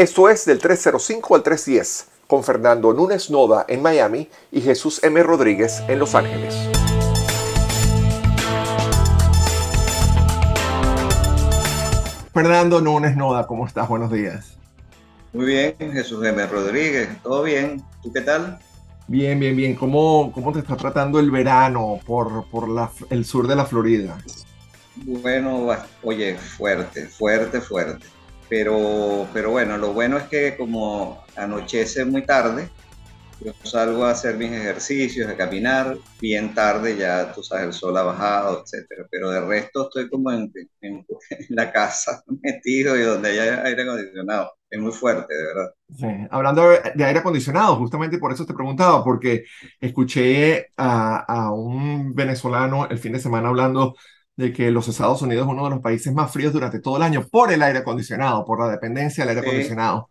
[0.00, 5.22] Esto es del 305 al 310 con Fernando Núñez Noda en Miami y Jesús M.
[5.22, 6.54] Rodríguez en Los Ángeles.
[12.32, 13.90] Fernando Núñez Noda, ¿cómo estás?
[13.90, 14.56] Buenos días.
[15.34, 16.46] Muy bien, Jesús M.
[16.46, 17.84] Rodríguez, ¿todo bien?
[18.02, 18.58] ¿Tú qué tal?
[19.06, 19.74] Bien, bien, bien.
[19.74, 22.70] ¿Cómo, cómo te está tratando el verano por, por
[23.10, 24.16] el sur de la Florida?
[24.96, 25.68] Bueno,
[26.02, 28.06] oye, fuerte, fuerte, fuerte.
[28.50, 32.68] Pero, pero bueno, lo bueno es que como anochece muy tarde,
[33.42, 37.96] yo salgo a hacer mis ejercicios, a caminar, bien tarde ya, tú sabes, el sol
[37.96, 39.06] ha bajado, etcétera.
[39.10, 40.52] Pero de resto estoy como en,
[40.82, 41.06] en,
[41.48, 44.52] la casa, metido y donde hay aire acondicionado.
[44.68, 45.70] Es muy fuerte, de verdad.
[45.96, 46.06] Sí.
[46.30, 49.44] Hablando de aire acondicionado, justamente por eso te preguntaba, porque
[49.80, 53.94] escuché a, a un venezolano el fin de semana hablando
[54.40, 57.02] de que los Estados Unidos es uno de los países más fríos durante todo el
[57.02, 60.08] año por el aire acondicionado, por la dependencia del aire acondicionado.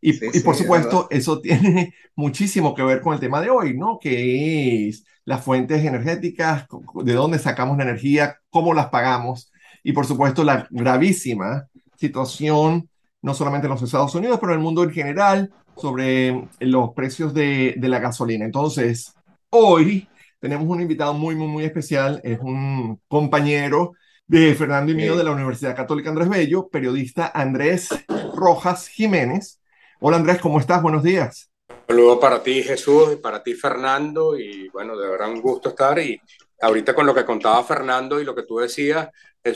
[0.00, 4.00] Y, y por supuesto, eso tiene muchísimo que ver con el tema de hoy, ¿no?
[4.00, 6.66] Que es las fuentes energéticas,
[7.04, 9.52] de dónde sacamos la energía, cómo las pagamos
[9.84, 12.88] y por supuesto la gravísima situación,
[13.22, 17.32] no solamente en los Estados Unidos, pero en el mundo en general, sobre los precios
[17.32, 18.44] de, de la gasolina.
[18.44, 19.14] Entonces,
[19.50, 20.08] hoy
[20.40, 22.20] tenemos un invitado muy, muy, muy especial.
[22.24, 23.94] Es un compañero
[24.26, 27.88] de Fernando y mío de la Universidad Católica Andrés Bello, periodista Andrés
[28.34, 29.60] Rojas Jiménez.
[30.00, 30.82] Hola Andrés, ¿cómo estás?
[30.82, 31.50] Buenos días.
[31.86, 35.98] Saludos para ti Jesús y para ti Fernando y bueno, de verdad un gusto estar
[35.98, 36.20] y
[36.60, 39.08] ahorita con lo que contaba Fernando y lo que tú decías,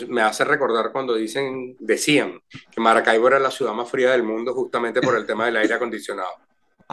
[0.09, 4.55] me hace recordar cuando dicen, decían que Maracaibo era la ciudad más fría del mundo
[4.55, 6.31] justamente por el tema del aire acondicionado.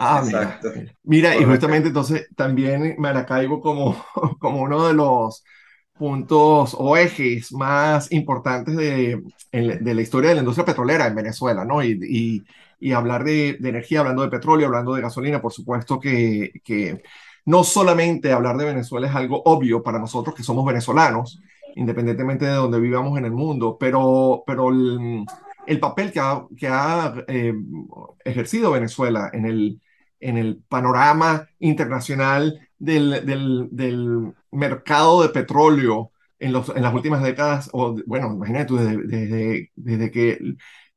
[0.02, 0.58] Ah, mira.
[1.02, 4.02] Mira, y justamente entonces también Maracaibo como,
[4.40, 5.44] como uno de los
[5.92, 11.66] puntos o ejes más importantes de, de la historia de la industria petrolera en Venezuela,
[11.66, 11.82] ¿no?
[11.84, 12.44] Y, y,
[12.80, 17.02] y hablar de, de, energía, hablando de petróleo, hablando de gasolina, por supuesto que, que
[17.44, 21.42] no solamente hablar de Venezuela es algo obvio para nosotros que somos venezolanos,
[21.76, 25.26] independientemente de donde vivamos en el mundo, pero, pero el,
[25.66, 27.52] el papel que ha, que ha eh,
[28.24, 29.80] ejercido Venezuela en el,
[30.20, 37.22] en el panorama internacional del, del, del mercado de petróleo en, los, en, las últimas
[37.22, 40.38] décadas, o bueno, imagínate tú, desde, desde, desde, que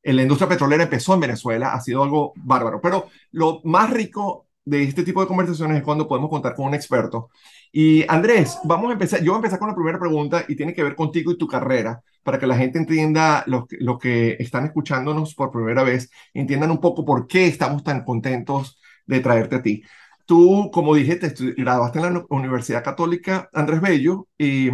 [0.02, 2.80] la industria petrolera empezó en Venezuela, ha sido algo bárbaro.
[2.80, 6.74] Pero lo más rico de este tipo de conversaciones es cuando podemos contar con un
[6.74, 7.30] experto.
[7.70, 10.72] Y Andrés, vamos a empezar, yo voy a empezar con la primera pregunta y tiene
[10.72, 14.64] que ver contigo y tu carrera, para que la gente entienda, lo lo que están
[14.64, 19.62] escuchándonos por primera vez, entiendan un poco por qué estamos tan contentos de traerte a
[19.62, 19.82] ti.
[20.26, 24.70] Tú, como dije, te graduaste en la Universidad Católica Andrés Bello, y,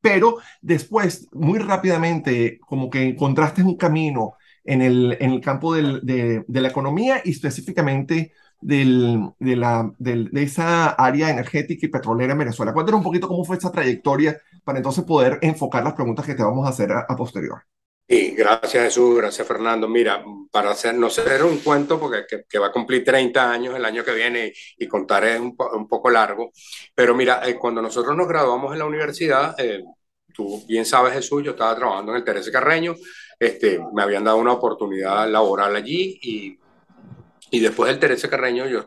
[0.00, 6.00] pero después, muy rápidamente, como que encontraste un camino en el, en el campo del,
[6.02, 11.90] de, de, la economía y específicamente del, de, la, del, de esa área energética y
[11.90, 12.72] petrolera en Venezuela.
[12.72, 16.42] Cuéntanos un poquito cómo fue esa trayectoria para entonces poder enfocar las preguntas que te
[16.42, 17.62] vamos a hacer a, a posterior.
[18.10, 19.86] Sí, gracias Jesús, gracias Fernando.
[19.86, 23.84] Mira, para hacer, no ser un cuento, porque que, va a cumplir 30 años el
[23.84, 26.50] año que viene y, contar es un, un, poco largo,
[26.92, 29.84] pero mira, eh, cuando nosotros nos graduamos en la universidad, eh,
[30.34, 32.96] tú bien sabes Jesús, yo estaba trabajando en el Teresa Carreño,
[33.38, 36.58] este, me habían dado una oportunidad laboral allí y,
[37.52, 38.86] y después del Teresa Carreño yo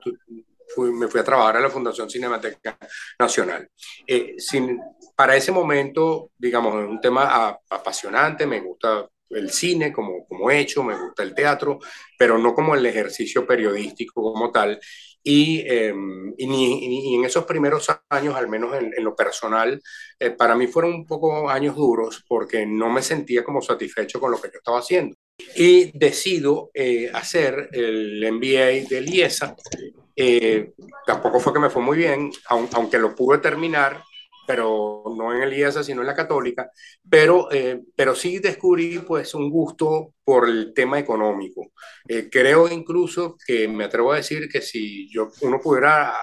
[0.76, 2.78] fui, me fui a trabajar a la Fundación Cinemateca
[3.18, 3.70] Nacional.
[4.06, 4.82] Eh, sin,
[5.16, 10.84] para ese momento, digamos, es un tema apasionante, me gusta el cine como, como hecho,
[10.84, 11.80] me gusta el teatro,
[12.18, 14.80] pero no como el ejercicio periodístico como tal.
[15.26, 15.94] Y, eh,
[16.38, 19.82] y, ni, y, en esos primeros años, al menos en, lo personal,
[20.20, 24.32] eh, para mí fueron un poco años duros porque no me sentía como satisfecho con
[24.32, 25.16] lo que yo estaba haciendo.
[25.56, 29.56] Y decido eh, hacer el MBA de IESA.
[30.16, 30.74] Eh,
[31.06, 34.04] tampoco fue que me fue muy bien, aunque lo pude terminar,
[34.46, 36.70] pero no en el IESA, sino en la católica,
[37.10, 41.72] pero, eh, pero sí descubrí pues un gusto por el tema económico.
[42.08, 46.14] Eh, creo incluso que me atrevo a decir que si yo, uno pudiera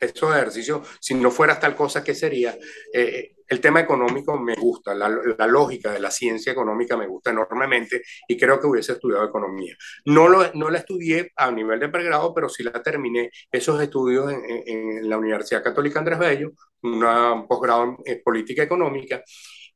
[0.00, 2.56] estos ejercicios, si no fuera tal cosa, ¿qué sería?
[2.92, 7.30] Eh, el tema económico me gusta, la, la, lógica de la ciencia económica me gusta
[7.30, 9.74] enormemente y creo que hubiese estudiado economía.
[10.04, 14.32] No, lo, no la estudié a nivel de pregrado, pero sí la terminé esos estudios
[14.32, 16.52] en, en, en la Universidad Católica Andrés Bello,
[16.82, 19.22] un posgrado en política económica,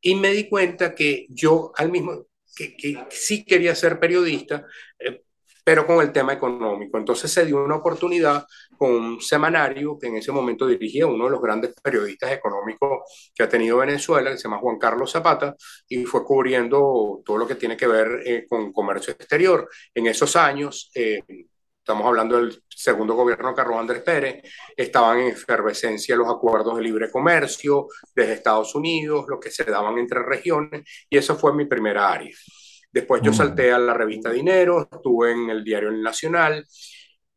[0.01, 4.67] y me di cuenta que yo al mismo, que, que sí quería ser periodista,
[4.99, 5.23] eh,
[5.65, 6.99] pero con el tema económico.
[6.99, 11.31] Entonces se dio una oportunidad con un semanario que en ese momento dirigía uno de
[11.31, 15.55] los grandes periodistas económicos que ha tenido Venezuela, que se llama Juan Carlos Zapata,
[15.89, 19.69] y fue cubriendo todo lo que tiene que ver eh, con comercio exterior.
[19.95, 21.23] En esos años, eh,
[21.79, 24.43] estamos hablando del segundo gobierno de Carlos Andrés Pérez,
[24.77, 29.99] estaban en efervescencia los acuerdos de libre comercio desde Estados Unidos, lo que se daban
[29.99, 32.33] entre regiones, y eso fue mi primera área.
[32.93, 33.35] Después yo mm.
[33.35, 36.67] salté a la revista Dinero, estuve en el diario El Nacional,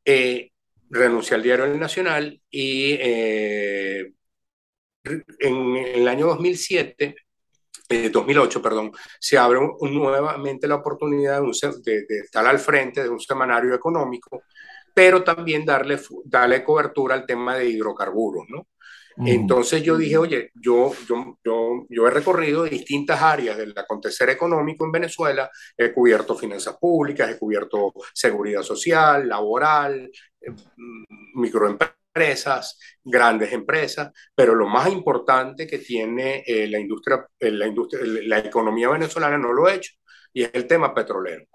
[0.03, 0.51] eh,
[0.89, 4.13] renuncié al diario El Nacional y eh,
[5.39, 7.15] en el año 2007
[8.11, 11.41] 2008, eh, perdón, se abre nuevamente la oportunidad
[11.83, 14.43] de, estar al frente de un semanario económico,
[14.93, 18.67] pero también darle, darle cobertura al tema de hidrocarburos, ¿no?
[19.17, 24.85] Entonces yo dije, oye, yo, yo, yo, yo, he recorrido distintas áreas del acontecer económico
[24.85, 30.51] en Venezuela, he cubierto finanzas públicas, he cubierto seguridad social, laboral, eh,
[31.33, 37.67] microempresas empresas, grandes empresas, pero lo más importante que tiene eh, la industria, eh, la
[37.67, 39.93] industria, la economía venezolana no lo he hecho,
[40.33, 41.45] y es el tema petrolero.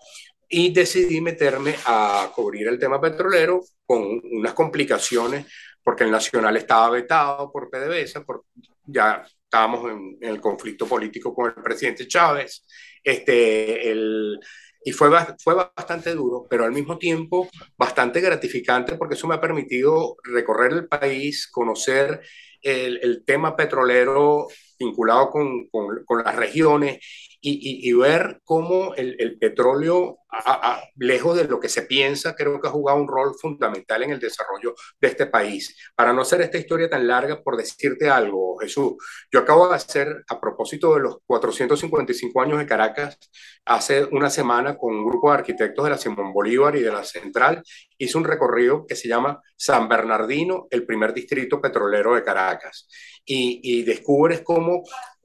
[0.48, 5.46] Y decidí meterme a cubrir el tema petrolero con unas complicaciones,
[5.82, 8.44] porque el Nacional estaba vetado por PDVSA, por,
[8.84, 12.64] ya estábamos en, en, el conflicto político con el presidente Chávez,
[13.02, 14.38] este, el,
[14.84, 15.10] y fue,
[15.42, 20.72] fue bastante duro, pero al mismo tiempo bastante gratificante porque eso me ha permitido recorrer
[20.72, 22.20] el país, conocer
[22.62, 24.46] el, el tema petrolero
[24.78, 26.98] vinculado con, con, con las regiones
[27.42, 32.60] y, y, ver cómo el, el petróleo, a, lejos de lo que se piensa, creo
[32.60, 35.74] que ha jugado un rol fundamental en el desarrollo de este país.
[35.94, 38.94] Para no hacer esta historia tan larga, por decirte algo, Jesús,
[39.32, 43.18] yo acabo de hacer, a propósito de los 455 años de Caracas,
[43.64, 47.04] hace una semana con un grupo de arquitectos de la Simón Bolívar y de la
[47.04, 47.62] Central,
[47.96, 52.86] hice un recorrido que se llama San Bernardino, el primer distrito petrolero de Caracas.
[53.24, 54.82] Y, y descubres cómo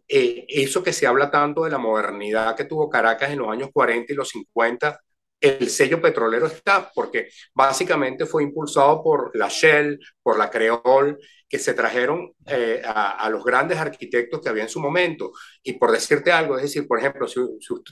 [0.08, 3.70] eh, eso que se habla tanto de la modernidad que tuvo Caracas en los años
[3.74, 5.00] 40 y los 50,
[5.42, 11.18] el sello petrolero está, porque básicamente fue impulsado por la Shell, por la Creole,
[11.48, 15.32] que se trajeron eh, a, los grandes arquitectos que había en su momento.
[15.62, 17.40] Y por decirte algo, es decir, por ejemplo, si,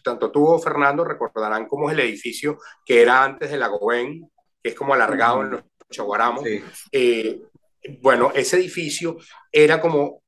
[0.04, 4.30] tanto tú o Fernando recordarán cómo es el edificio que era antes de la Goben,
[4.62, 5.62] que es como alargado en los
[5.92, 6.44] Chaguaramos.
[6.92, 7.42] Eh,
[8.01, 9.18] bueno, ese edificio
[9.51, 10.22] era como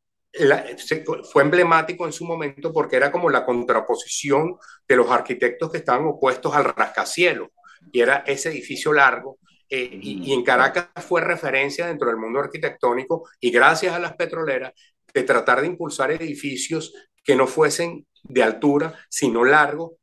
[1.32, 6.06] fue emblemático en su momento porque era como la contraposición de los arquitectos que estaban
[6.06, 7.50] opuestos al rascacielos,
[7.92, 9.38] y era ese edificio largo.
[9.70, 14.74] Eh, y, en Caracas fue referencia dentro del mundo arquitectónico y gracias a las petroleras
[15.12, 16.94] de tratar de impulsar edificios
[17.24, 19.94] que no fuesen de altura, sino largos,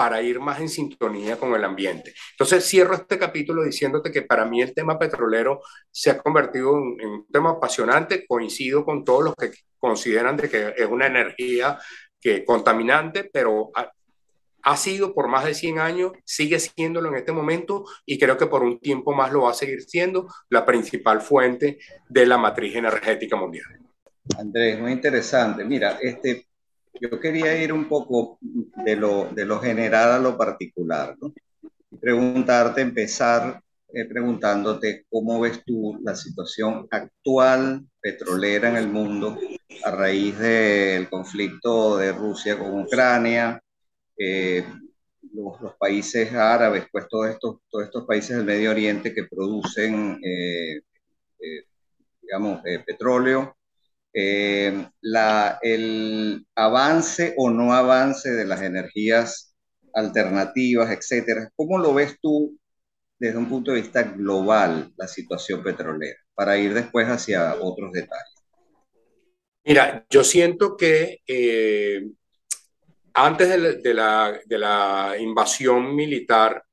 [0.00, 2.14] para ir más en sintonía con el ambiente.
[2.30, 5.60] Entonces cierro este capítulo diciéndote que para mí el tema petrolero
[5.90, 10.74] se ha convertido en, un tema apasionante, coincido con todos los que consideran de que
[10.74, 11.78] es una energía
[12.18, 13.92] que contaminante, pero ha,
[14.62, 18.46] ha sido por más de 100 años, sigue siéndolo en este momento y creo que
[18.46, 21.76] por un tiempo más lo va a seguir siendo la principal fuente
[22.08, 23.66] de la matriz energética mundial.
[24.38, 25.62] Andrés, muy interesante.
[25.62, 26.46] Mira, este,
[27.00, 31.32] yo quería ir un poco de lo, de lo general a lo particular, ¿no?
[32.00, 33.60] Preguntarte, empezar
[33.92, 39.36] eh, preguntándote cómo ves tú la situación actual petrolera en el mundo
[39.84, 43.60] a raíz del conflicto de Rusia con Ucrania,
[44.16, 44.64] eh,
[45.32, 50.80] los, países árabes, pues todos estos, todos estos países del Medio Oriente que producen, eh,
[52.22, 53.56] digamos, petróleo,
[54.12, 59.54] eh, la, el avance o no avance de las energías
[59.94, 61.50] alternativas, etcétera.
[61.56, 62.58] ¿Cómo lo ves tú
[63.18, 66.18] desde un punto de vista global la situación petrolera?
[66.34, 68.34] Para ir después hacia otros detalles.
[69.64, 72.02] Mira, yo siento que eh,
[73.14, 76.64] antes de la, de la invasión militar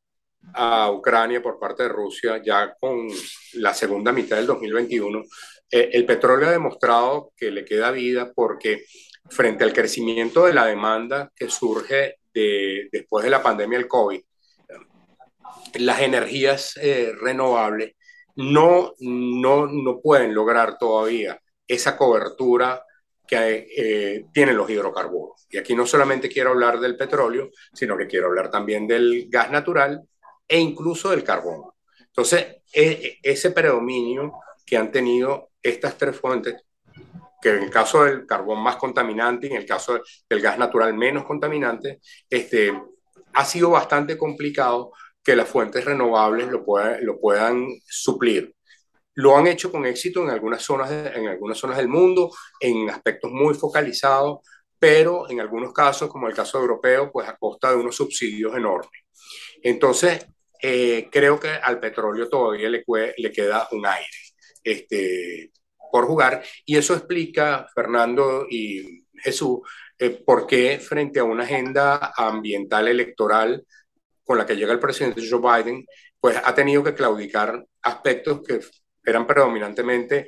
[0.54, 3.08] a Ucrania por parte de Rusia, ya con
[3.54, 5.24] la segunda mitad del 2021,
[5.72, 8.86] eh, el petróleo ha demostrado que le queda vida porque
[9.30, 14.22] frente al crecimiento de la demanda que surge de, después de la pandemia del COVID,
[15.80, 17.96] las energías eh, renovables
[18.36, 22.84] no, no, no pueden lograr todavía esa cobertura
[23.28, 25.48] que eh, tienen los hidrocarburos.
[25.50, 29.52] Y aquí no solamente quiero hablar del petróleo, sino que quiero hablar también del gas
[29.52, 30.02] natural
[30.48, 31.72] e incluso del carbón.
[32.00, 34.34] Entonces, e, ese predominio
[34.66, 36.64] que han tenido estas tres fuentes,
[37.42, 40.94] que en el caso del carbón más contaminante y en el caso del gas natural
[40.94, 42.00] menos contaminante,
[42.30, 42.74] este,
[43.34, 44.92] ha sido bastante complicado
[45.24, 46.66] que las fuentes renovables lo,
[47.02, 48.54] lo puedan suplir.
[49.14, 53.32] Lo han hecho con éxito en algunas, zonas en algunas zonas del mundo, en aspectos
[53.32, 54.40] muy focalizados,
[54.80, 59.02] pero en algunos casos, como el caso europeo, pues a costa de unos subsidios enormes.
[59.64, 60.26] Entonces,
[60.62, 62.84] eh, creo que al petróleo todavía le,
[63.18, 64.27] le queda un aire
[64.72, 65.52] este,
[65.92, 69.60] por jugar, y eso explica, Fernando y Jesús,
[69.98, 73.66] eh, por qué frente a una agenda ambiental electoral
[74.24, 75.86] con la que llega el presidente Joe Biden,
[76.20, 78.60] pues ha tenido que claudicar aspectos que
[79.06, 80.28] eran predominantemente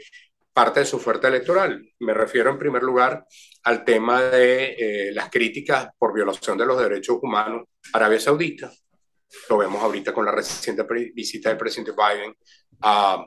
[0.53, 1.81] parte de su oferta electoral.
[1.99, 3.25] Me refiero en primer lugar
[3.63, 8.71] al tema de eh, las críticas por violación de los derechos humanos a Arabia Saudita.
[9.49, 12.35] Lo vemos ahorita con la reciente visita del presidente Biden
[12.81, 13.25] a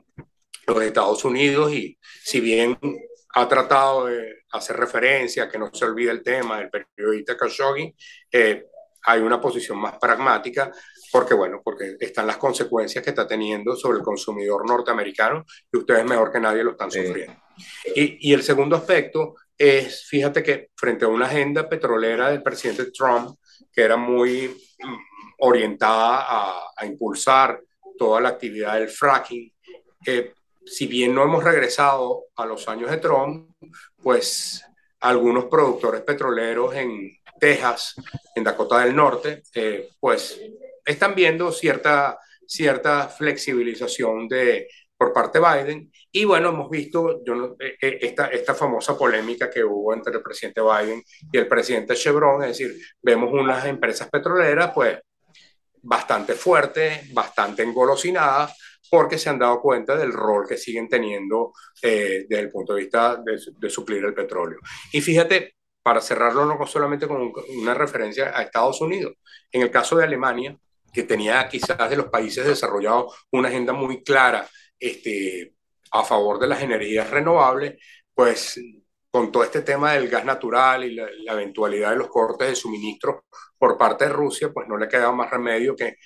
[0.67, 2.79] los Estados Unidos y si bien
[3.35, 7.95] ha tratado de hacer referencia, que no se olvide el tema del periodista Khashoggi,
[8.31, 8.67] eh,
[9.05, 10.71] hay una posición más pragmática,
[11.11, 16.05] porque bueno, porque están las consecuencias que está teniendo sobre el consumidor norteamericano y ustedes
[16.05, 17.35] mejor que nadie lo están sufriendo.
[17.95, 22.91] Y, y, el segundo aspecto es, fíjate que frente a una agenda petrolera del presidente
[22.93, 23.37] Trump,
[23.73, 24.97] que era muy mm,
[25.41, 27.61] orientada a, a impulsar
[27.99, 29.53] toda la actividad del fracking,
[30.07, 30.33] eh,
[30.65, 33.51] si bien no hemos regresado a los años de Trump,
[34.03, 34.65] pues
[35.01, 37.95] algunos productores petroleros en Texas,
[38.35, 40.41] en Dakota del Norte, eh, pues
[40.85, 45.93] están viendo cierta, cierta flexibilización de, por parte de Biden.
[46.13, 50.23] Y bueno, hemos visto yo, eh, eh, esta, esta famosa polémica que hubo entre el
[50.23, 51.03] presidente Biden
[51.33, 54.99] y el presidente Chevron, es decir, vemos unas empresas petroleras pues
[55.83, 58.57] bastante fuertes, bastante engolosinadas,
[58.91, 62.83] porque se han dado cuenta del rol que siguen teniendo eh, desde el punto de
[62.83, 64.59] vista de, suplir el petróleo.
[64.93, 69.15] Y fíjate, para cerrarlo no solamente con una referencia a Estados Unidos,
[69.51, 70.57] en el caso de Alemania,
[70.93, 74.47] que tenía quizás de los países desarrollados una agenda muy clara
[74.79, 75.55] este,
[75.91, 77.83] a favor de las energías renovables,
[78.15, 78.61] pues
[79.11, 82.57] con todo este tema del gas natural y la, la, eventualidad de los cortes de
[82.57, 83.27] suministro
[83.59, 85.97] por parte de Rusia, pues no le quedaba más remedio que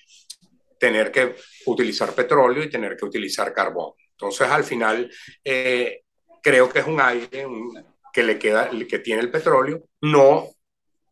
[0.86, 1.34] tener que
[1.66, 3.94] utilizar petróleo y tener que utilizar carbón.
[4.12, 5.10] Entonces, al final,
[5.42, 6.02] eh,
[6.40, 7.44] creo que es un aire
[8.12, 10.48] que le queda, que tiene el petróleo, no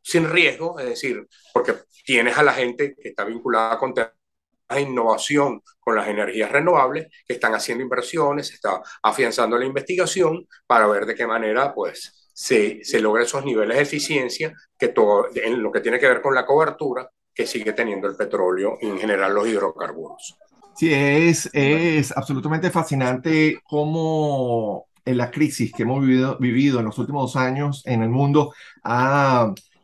[0.01, 5.61] sin riesgo, es decir, porque tienes a la gente que está vinculada con la innovación
[5.81, 11.05] con las energías renovables, que están haciendo inversiones, se está afianzando la investigación para ver
[11.05, 15.73] de qué manera, pues, se, se logra esos niveles de eficiencia que todo, en lo
[15.73, 19.35] que tiene que ver con la cobertura, que sigue teniendo el petróleo y en general
[19.35, 20.37] los hidrocarburos.
[20.77, 26.99] Sí, es, es absolutamente fascinante cómo en la crisis que hemos vivido, vivido en los
[26.99, 28.55] últimos años en el mundo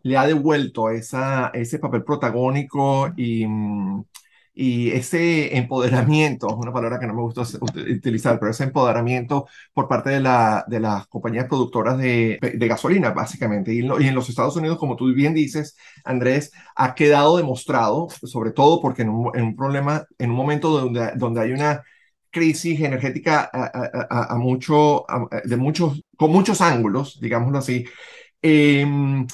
[0.03, 4.05] le ha devuelto esa, ese papel protagónico y, mm,
[4.63, 10.11] y ese empoderamiento, una palabra que no me gusta utilizar, pero ese empoderamiento por parte
[10.11, 13.73] de, la, de las compañías productoras de, de gasolina, básicamente.
[13.73, 18.51] Y, y, en los Estados Unidos, como tú bien dices, Andrés, ha quedado demostrado, sobre
[18.51, 21.83] todo porque en un, en un problema, en un momento donde, donde hay una
[22.31, 25.07] crisis energética a, a, mucho,
[25.43, 27.87] de muchos, con muchos ángulos, digámoslo así,
[28.43, 29.27] em,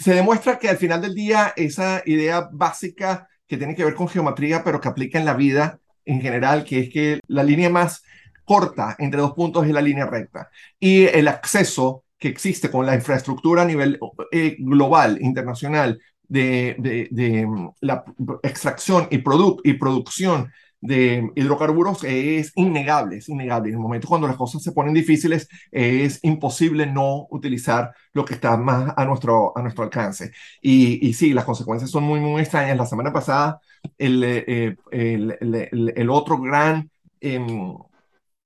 [0.00, 4.08] se demuestra que al final del día esa idea básica que tiene que ver con
[4.08, 8.02] geometría, pero que aplica en la vida en general, que es que la línea más
[8.44, 10.48] corta entre dos puntos es la línea recta.
[10.78, 13.98] Y el acceso que existe con la infraestructura a nivel
[14.30, 18.04] eh, global, internacional, de, mm, la
[18.42, 20.52] extracción y, produ y producción
[20.86, 23.68] de hidrocarburos es innegable, es innegable.
[23.68, 28.34] En el momento cuando las cosas se ponen difíciles, es imposible no utilizar lo que
[28.34, 30.32] está más a nuestro, a nuestro alcance.
[30.62, 32.76] Y, y sí, las consecuencias son muy, muy extrañas.
[32.76, 33.60] La semana pasada,
[33.98, 36.90] el, eh, el, el, el otro gran
[37.20, 37.76] em,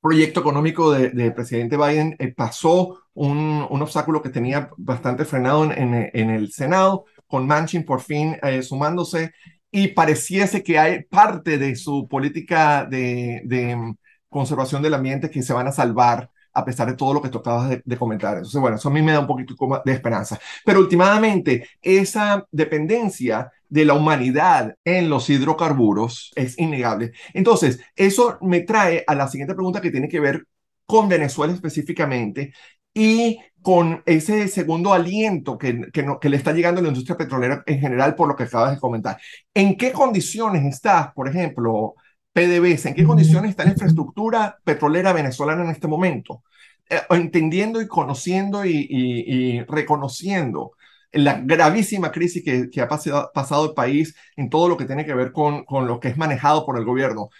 [0.00, 5.64] proyecto económico del de presidente Biden eh, pasó un, un, obstáculo que tenía bastante frenado
[5.64, 9.32] en, en, en el Senado, con Manchin por fin eh, sumándose
[9.71, 13.95] y pareciese que hay parte de su política de, de,
[14.29, 17.39] conservación del ambiente que se van a salvar a pesar de todo lo que tú
[17.39, 18.35] acabas de, de, comentar.
[18.35, 20.39] Entonces, bueno, eso a mí me da un poquito de esperanza.
[20.65, 27.12] Pero últimamente, esa dependencia de la humanidad en los hidrocarburos es innegable.
[27.35, 30.45] Entonces, eso me trae a la siguiente pregunta que tiene que ver
[30.87, 32.53] con Venezuela específicamente
[32.93, 37.17] y con ese segundo aliento que, que, no, que, le está llegando a la industria
[37.17, 39.19] petrolera en general por lo que acabas de comentar.
[39.55, 41.95] ¿En qué condiciones está, por ejemplo,
[42.33, 46.43] PDVSA, en qué condiciones está la infraestructura petrolera venezolana en este momento?
[46.88, 50.73] Eh, entendiendo y conociendo y, y, y reconociendo
[51.12, 55.14] la gravísima crisis que, ha pasado, pasado, el país en todo lo que tiene que
[55.14, 57.31] ver con, con lo que es manejado por el gobierno.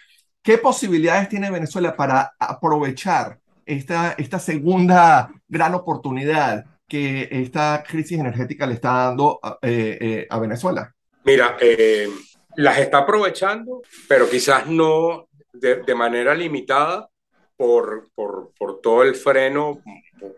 [0.43, 3.39] ¿Qué posibilidades tiene Venezuela para aprovechar
[3.73, 10.39] esta, esta segunda gran oportunidad que esta crisis energética le está dando a eh, eh,
[10.41, 10.95] Venezuela?
[11.25, 12.09] Mira, eh,
[12.57, 17.09] las está aprovechando, pero quizás no de, de manera limitada
[17.57, 19.83] por, por, por, todo el freno,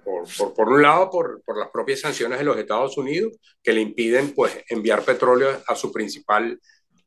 [0.04, 4.34] por, por un lado, por, las propias sanciones de los Estados Unidos, que le impiden
[4.34, 6.60] pues, enviar petróleo a su principal,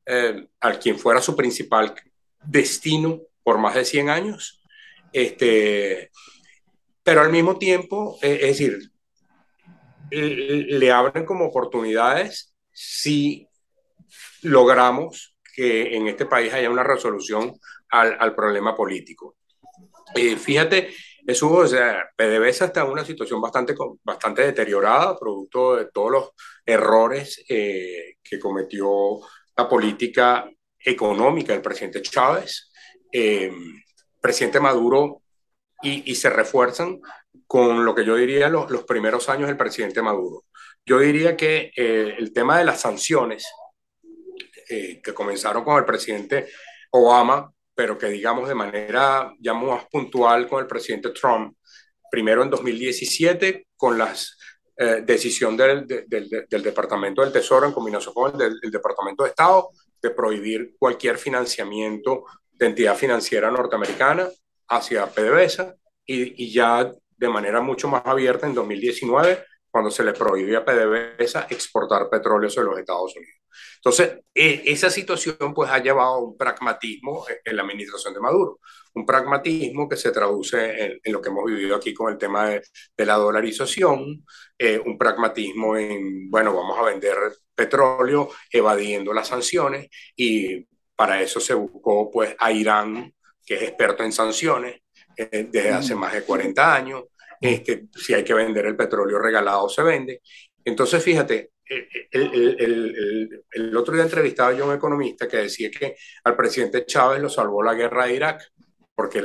[0.05, 1.93] eh, al quien fuera su principal
[2.43, 4.63] destino por más de 100 años.
[5.11, 6.11] Este,
[7.03, 8.79] pero al mismo tiempo, eh, es decir,
[10.11, 13.47] le abren como oportunidades si
[14.41, 17.53] logramos que en este país haya una resolución
[17.89, 19.37] al, al problema político.
[20.13, 20.89] Eh, fíjate,
[21.25, 26.29] eso, o sea, PDVSA está en una situación bastante, bastante deteriorada, producto de todos los
[26.65, 29.19] errores eh, que cometió
[29.57, 30.47] la política
[30.79, 32.71] económica del presidente Chávez,
[33.11, 33.51] eh,
[34.25, 35.21] presidente Maduro,
[35.81, 36.99] y, se refuerzan
[37.45, 40.45] con lo que yo diría los, primeros años del presidente Maduro.
[40.83, 43.45] Yo diría que el tema de las sanciones
[44.67, 46.47] que comenzaron con el presidente
[46.89, 51.55] Obama pero que digamos de manera ya más puntual con el presidente Trump,
[52.09, 54.15] primero en 2017 con la
[54.77, 59.69] eh, decisión del, del, Departamento del Tesoro en combinación con el del Departamento de Estado
[60.01, 62.23] de prohibir cualquier financiamiento
[62.57, 64.27] de entidad financiera norteamericana
[64.67, 69.43] hacia PDVSA y, y ya de manera mucho más abierta en 2019
[69.75, 73.41] cuando se le prohibió a PDVSA exportar petróleo hacia los Estados Unidos.
[73.75, 78.59] Entonces, e, esa situación pues ha llevado a un pragmatismo en la administración de Maduro,
[78.93, 83.05] un pragmatismo que se traduce en, lo que hemos vivido aquí con el tema de,
[83.05, 84.25] la dolarización,
[84.57, 87.17] eh, un pragmatismo en, bueno, vamos a vender
[87.53, 90.65] petróleo evadiendo las sanciones y
[90.95, 93.13] para eso se buscó pues a Irán,
[93.45, 94.81] que es experto en sanciones
[95.17, 97.03] eh, desde hace más de 40 años,
[97.39, 100.21] este, si hay que vender el petróleo regalado, se vende.
[100.63, 105.95] Entonces, fíjate, el, el, el, otro día entrevistaba yo a un economista que decía que
[106.23, 108.51] al presidente Chávez lo salvó la guerra de Irak,
[108.93, 109.23] porque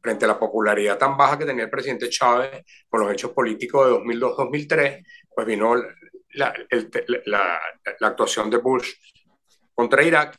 [0.00, 3.86] frente a la popularidad tan baja que tenía el presidente Chávez con los hechos políticos
[3.86, 5.74] de 2002-2003, pues vino
[6.34, 6.54] la,
[7.26, 7.60] la,
[8.00, 8.92] la actuación de Bush
[9.74, 10.38] contra Irak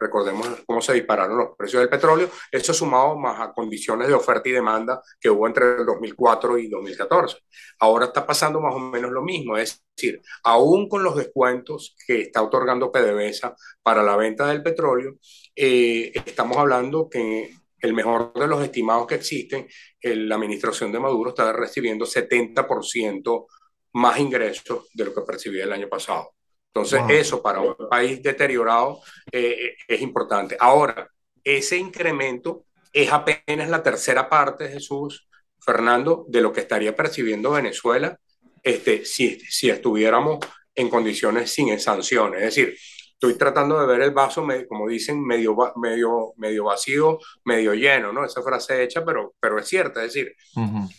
[0.00, 4.48] recordemos cómo se dispararon los precios del petróleo, eso sumado más a condiciones de oferta
[4.48, 7.38] y demanda que hubo entre el 2004 y 2014.
[7.80, 12.22] Ahora está pasando más o menos lo mismo, es decir, aún con los descuentos que
[12.22, 15.16] está otorgando PDVSA para la venta del petróleo,
[15.54, 19.68] eh, estamos hablando que el mejor de los estimados que existen,
[20.00, 23.46] la administración de Maduro está recibiendo 70%
[23.92, 26.33] más ingresos de lo que percibía el año pasado.
[26.74, 30.56] Entonces, eso para un país deteriorado eh, es importante.
[30.58, 31.08] Ahora,
[31.44, 35.28] ese incremento es apenas la tercera parte, Jesús,
[35.60, 38.18] Fernando, de lo que estaría percibiendo Venezuela
[38.60, 40.40] este, si, si estuviéramos
[40.74, 42.40] en condiciones sin sanciones.
[42.40, 42.76] Es decir,
[43.12, 48.24] estoy tratando de ver el vaso, como dicen, medio, medio, medio vacío, medio lleno, ¿no?
[48.24, 50.04] Esa frase hecha, pero, pero es cierta.
[50.04, 50.34] Es decir,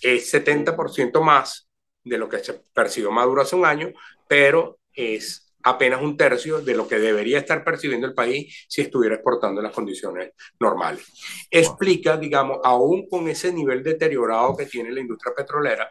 [0.02, 1.68] es 70% más
[2.02, 3.92] de lo que se percibió Maduro hace un año,
[4.28, 9.16] pero es apenas un tercio de lo que debería estar percibiendo el país si estuviera
[9.16, 11.12] exportando en las condiciones normales.
[11.50, 15.90] Explica, digamos, aún con ese nivel deteriorado que tiene la industria petrolera,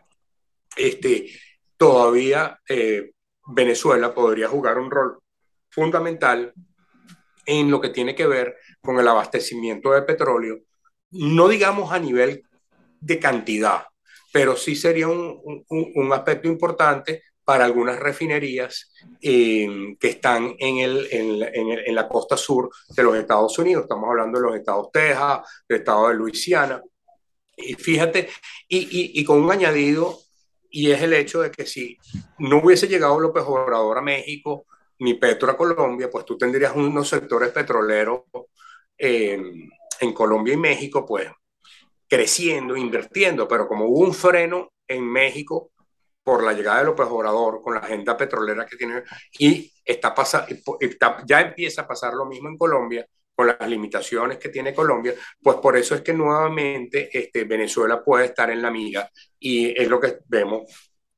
[0.77, 1.29] este,
[1.77, 3.11] todavía eh,
[3.49, 5.19] Venezuela podría jugar un rol
[5.71, 6.53] fundamental
[7.45, 10.61] en lo que tiene que ver con el abastecimiento de petróleo,
[11.11, 12.45] no digamos a nivel
[13.01, 13.87] de cantidad,
[14.33, 20.79] pero sí sería un, un, un aspecto importante para algunas refinerías eh, que están en,
[20.79, 21.43] el, en,
[21.87, 23.83] en, la costa sur de los Estados Unidos.
[23.83, 26.83] Estamos hablando de los estados Texas, del estado de Luisiana.
[27.57, 28.29] Y fíjate,
[28.69, 30.19] y, y, y, con un añadido,
[30.71, 31.99] y es el hecho de que si
[32.39, 34.67] no hubiese llegado López Obrador a México,
[34.99, 38.23] ni Petro a Colombia, pues tú tendrías unos sectores petroleros
[38.97, 39.41] eh,
[40.01, 41.29] en Colombia y México, pues
[42.09, 45.73] creciendo, invirtiendo, pero como hubo un freno en México
[46.25, 49.03] por la llegada de López Obrador, con la agenda petrolera que tiene,
[49.39, 50.47] y está pasa,
[50.81, 55.15] está, ya empieza a pasar lo mismo en Colombia, con las limitaciones que tiene Colombia,
[55.43, 59.89] pues por eso es que nuevamente este, Venezuela puede estar en la mira y es
[59.89, 60.63] lo que vemos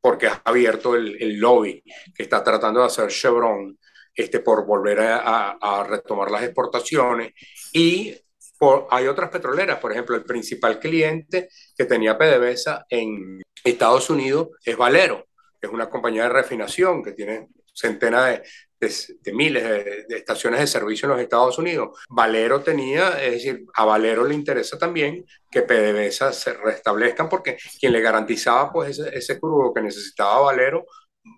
[0.00, 1.82] porque ha abierto el, el lobby
[2.14, 3.76] que está tratando de hacer Chevron
[4.14, 7.34] este, por volver a, a, retomar las exportaciones
[7.72, 8.14] y
[8.58, 14.48] por, hay otras petroleras, por ejemplo, el principal cliente que tenía PDVSA en Estados Unidos
[14.64, 15.26] es Valero,
[15.60, 18.40] es una compañía de refinación que tiene centenas
[18.80, 18.90] de,
[19.22, 21.98] de, miles de, estaciones de servicio en los Estados Unidos.
[22.08, 27.92] Valero tenía, es decir, a Valero le interesa también que PDVSA se restablezcan porque quien
[27.92, 30.86] le garantizaba pues ese, ese crudo que necesitaba Valero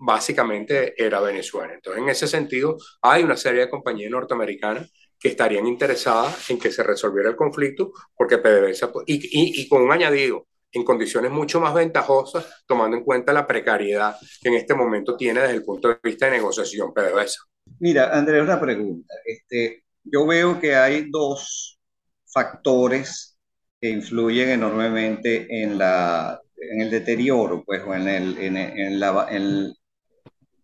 [0.01, 1.75] básicamente era Venezuela.
[1.75, 6.71] Entonces, en ese sentido, hay una serie de compañías norteamericanas que estarían interesadas en que
[6.71, 11.61] se resolviera el conflicto porque PDVSA, y, y, y con un añadido, en condiciones mucho
[11.61, 15.89] más ventajosas, tomando en cuenta la precariedad que en este momento tiene desde el punto
[15.89, 17.41] de vista de negociación PDVSA.
[17.81, 19.15] Mira, Andrés, una pregunta.
[19.25, 21.79] Este, yo veo que hay dos
[22.27, 23.39] factores
[23.81, 29.27] que influyen enormemente en, la, en el deterioro, pues, o en, el, en, en la,
[29.31, 29.73] en,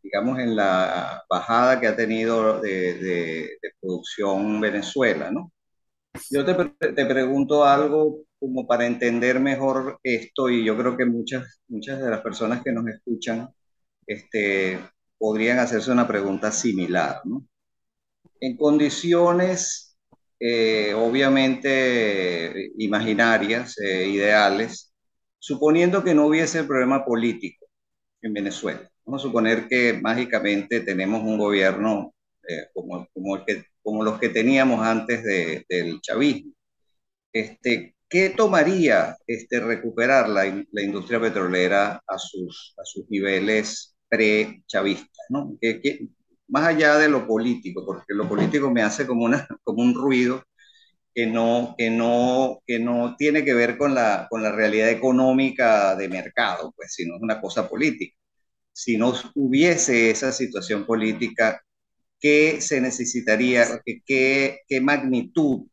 [0.04, 5.50] digamos, en la bajada que ha tenido de, de, de producción Venezuela, ¿no?
[6.30, 6.54] Yo te,
[6.92, 12.10] te, pregunto algo como para entender mejor esto y yo creo que muchas, muchas de
[12.10, 13.48] las personas que nos escuchan
[14.06, 14.78] este,
[15.18, 17.20] podrían hacerse una pregunta similar.
[17.24, 17.44] ¿no?
[18.40, 19.98] En condiciones
[20.38, 24.94] eh, obviamente imaginarias, eh, ideales,
[25.38, 27.66] suponiendo que no hubiese el problema político
[28.22, 28.90] en Venezuela.
[29.04, 32.14] Vamos a suponer que mágicamente tenemos un gobierno
[32.48, 36.52] eh, como, como el que como los que teníamos antes de, del chavismo.
[37.32, 45.26] Este, ¿Qué tomaría este, recuperar la, la industria petrolera a sus, a sus niveles pre-chavistas?
[45.28, 45.58] ¿no?
[46.48, 50.42] más allá de lo político, porque lo político me hace como, una, como un ruido
[51.14, 55.94] que no, que, no, que no tiene que ver con la, con la realidad económica
[55.96, 58.16] de mercado, pues, sino es una cosa política.
[58.74, 61.64] Si no hubiese esa situación política,
[62.20, 65.66] qué se necesitaría, qué, qué magnitud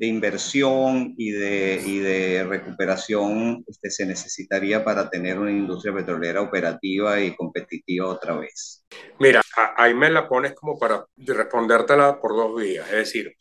[0.00, 6.40] de inversión y de, y de recuperación este, se necesitaría para tener una industria petrolera
[6.40, 8.86] operativa y competitiva otra vez?
[9.18, 9.42] Mira,
[9.76, 12.86] ahí me la pones como para respondértela por dos vías.
[12.86, 13.36] Es decir,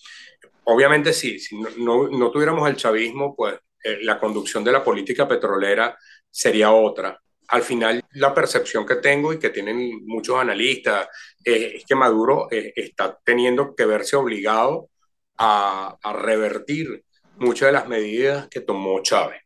[0.66, 4.84] obviamente sí, si no, no, no tuviéramos el chavismo, pues eh, la conducción de la
[4.84, 5.98] política petrolera
[6.30, 7.18] sería otra
[7.50, 11.08] al final la percepción que tengo y que tienen muchos analistas
[11.44, 14.90] eh, es que Maduro eh, está teniendo que verse obligado
[15.38, 17.04] a, a, revertir
[17.38, 19.42] muchas de las medidas que tomó Chávez.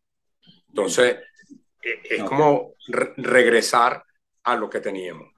[0.68, 1.16] Entonces,
[1.82, 4.04] eh, es como re regresar
[4.42, 5.32] a lo que teníamos.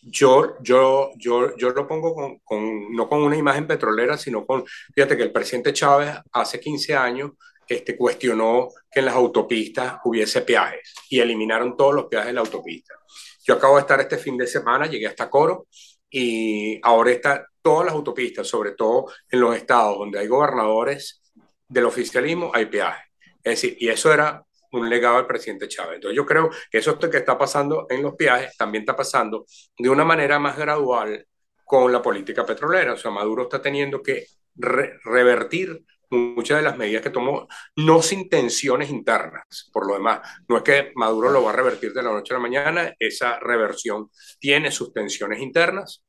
[0.00, 4.64] Yo, yo, yo, yo lo pongo con, con, no con una imagen petrolera, sino con,
[4.94, 7.32] fíjate que el presidente Chávez hace 15 años
[7.68, 12.40] este, cuestionó que en las autopistas hubiese peajes y eliminaron todos los peajes de la
[12.40, 12.94] autopista.
[13.44, 15.66] Yo acabo de estar este fin de semana, llegué hasta Coro
[16.10, 21.22] y ahora está todas las autopistas, sobre todo en los estados donde hay gobernadores
[21.68, 23.04] del oficialismo, hay peajes.
[23.42, 25.96] Es decir, y eso era un legado del presidente Chávez.
[25.96, 29.46] Entonces yo creo que eso que está pasando en los peajes también está pasando
[29.78, 31.26] de una manera más gradual
[31.64, 32.94] con la política petrolera.
[32.94, 38.02] O sea, Maduro está teniendo que re revertir muchas de las medidas que tomó, no
[38.02, 40.20] sin tensiones internas, por lo demás.
[40.48, 43.38] No es que Maduro lo va a revertir de la noche a la mañana, esa
[43.38, 46.04] reversión tiene sus tensiones internas.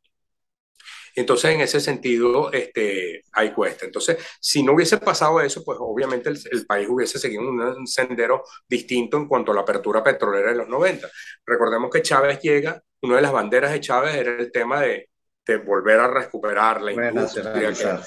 [1.16, 3.86] Entonces, en ese sentido, este, hay cuesta.
[3.86, 8.44] Entonces, si no hubiese pasado eso, pues obviamente el, el país hubiese seguido un sendero
[8.68, 11.10] distinto en cuanto a la apertura petrolera de los 90.
[11.46, 15.10] Recordemos que Chávez llega, una de las banderas de Chávez era el tema de,
[15.46, 18.02] de volver a recuperar la industria.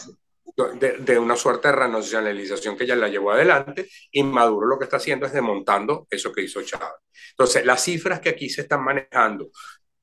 [0.55, 4.99] De, una suerte de renacionalización que ya la llevó adelante y Maduro lo que está
[4.99, 7.01] haciendo es desmontando eso que hizo Chávez.
[7.31, 9.51] Entonces, las cifras que aquí se están manejando,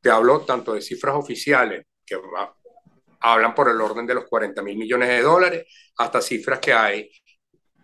[0.02, 2.56] te hablo tanto de cifras oficiales que va,
[3.20, 7.12] hablan por el orden de los 40 mil millones de dólares hasta cifras que hay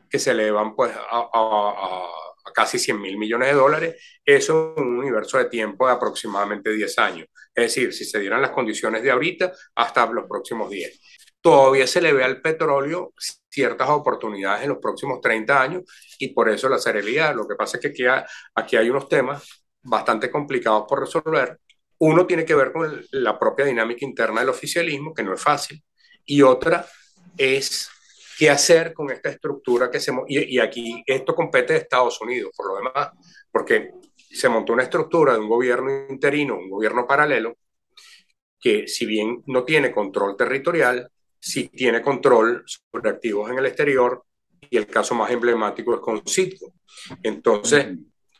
[0.10, 5.00] que se elevan pues a, a casi 100 mil millones de dólares, eso en un
[5.00, 7.28] universo de tiempo de aproximadamente 10 años.
[7.54, 11.00] Es decir, si se dieran las condiciones de ahorita, hasta los próximos 10
[11.46, 13.14] todavía se le ve al petróleo
[13.52, 15.84] ciertas oportunidades en los próximos 30 años
[16.18, 17.36] y por eso la seriedad.
[17.36, 21.60] Lo que pasa es que aquí aquí hay unos temas bastante complicados por resolver.
[22.00, 25.84] Uno tiene que ver con la propia dinámica interna del oficialismo, que no es fácil,
[26.26, 26.84] y otra
[27.38, 27.92] es
[28.40, 30.12] qué hacer con esta estructura que se...
[30.28, 33.12] Y, y aquí esto compete de Estados Unidos, por lo demás,
[33.52, 37.56] porque se montó una estructura de un gobierno interino, un gobierno paralelo,
[38.60, 41.12] que si bien no tiene control territorial,
[41.46, 44.24] si tiene control sobre activos en el exterior
[44.68, 46.74] y el caso más emblemático es con Citgo.
[47.22, 48.00] Entonces,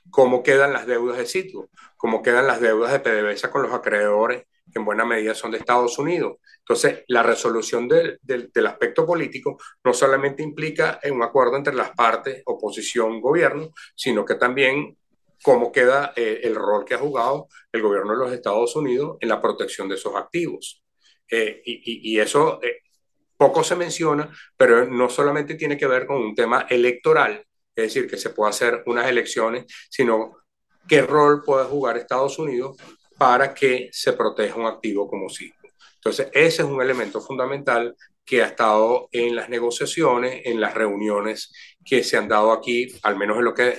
[0.10, 1.70] ¿cómo quedan las deudas de Citgo?
[1.98, 5.60] ¿Cómo quedan las deudas de PDVSA con los acreedores que en buena medida son de
[5.60, 6.38] Estados Unidos?
[6.58, 11.92] Entonces, la resolución del, del, del aspecto político no solamente implica un acuerdo entre las
[11.92, 14.98] partes, oposición, gobierno, sino que también
[15.44, 19.30] cómo queda eh, el rol que ha jugado el gobierno de los Estados Unidos en
[19.30, 20.82] la protección de esos activos.
[21.30, 22.82] Eh, y, y, eso eh,
[23.38, 27.46] poco se menciona, pero no solamente tiene que ver con un tema electoral,
[27.76, 30.38] es decir, que se pueda hacer unas elecciones, sino
[30.88, 32.78] qué rol puede jugar Estados Unidos
[33.18, 35.56] para que se proteja un activo como sismo.
[35.96, 37.96] Entonces, ese es un elemento fundamental
[38.26, 41.52] que ha estado en las negociaciones, en las reuniones
[41.86, 43.78] que se han dado aquí, al menos en lo que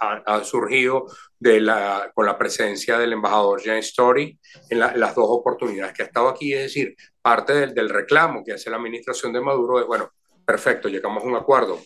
[0.00, 1.06] ha, surgido
[1.38, 4.38] de la, con la presencia del embajador James Story
[4.68, 6.52] en, las dos oportunidades que ha estado aquí.
[6.52, 10.10] Es decir, parte del, del, reclamo que hace la administración de Maduro es, bueno,
[10.44, 11.80] perfecto, llegamos a un acuerdo,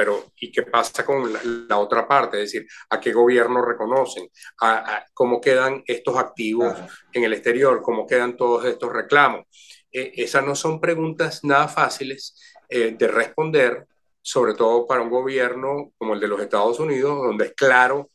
[0.00, 1.30] pero ¿y qué pasa con
[1.68, 2.42] la, otra parte?
[2.42, 4.30] Es decir, ¿a qué gobierno reconocen?
[4.62, 6.74] ¿A, cómo quedan estos activos
[7.12, 7.82] en el exterior?
[7.82, 9.44] ¿Cómo quedan todos estos reclamos?
[9.92, 12.34] Eh, esas no son preguntas nada fáciles
[12.68, 13.86] eh, de responder,
[14.22, 18.10] sobre todo para un gobierno como el de los Estados Unidos, donde es claro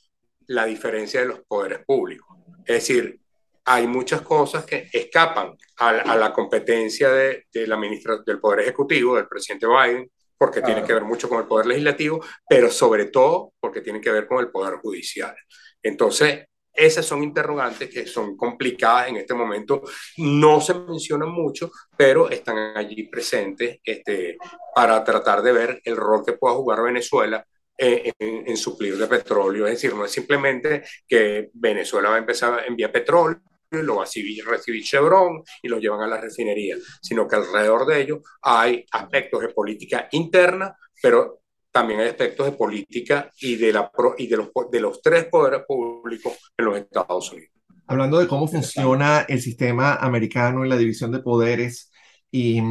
[0.48, 2.36] la diferencia de los poderes públicos.
[2.66, 3.20] Es decir,
[3.66, 9.28] hay muchas cosas que escapan a, la competencia de, la ministra, del Poder Ejecutivo, del
[9.28, 13.82] presidente Biden, porque tiene que ver mucho con el Poder Legislativo, pero sobre todo porque
[13.82, 15.36] tiene que ver con el Poder Judicial.
[15.82, 19.82] Entonces, esas son interrogantes que son complicadas en este momento,
[20.18, 24.38] no se mencionan mucho, pero están allí presentes este,
[24.76, 27.44] para tratar de ver el rol que pueda jugar Venezuela
[27.78, 29.66] en, en, suplir de petróleo.
[29.66, 33.42] Es decir, no es simplemente que Venezuela va a empezar a enviar petróleo,
[33.84, 38.22] lo va a Chevron y lo llevan a la refinería, sino que alrededor de ello
[38.42, 44.28] hay aspectos de política interna, pero también hay aspectos de política y de, la, y
[44.28, 47.52] de, los, de los tres poderes públicos en los Estados Unidos.
[47.88, 51.92] Hablando de cómo funciona el sistema americano en la división de poderes
[52.32, 52.62] y,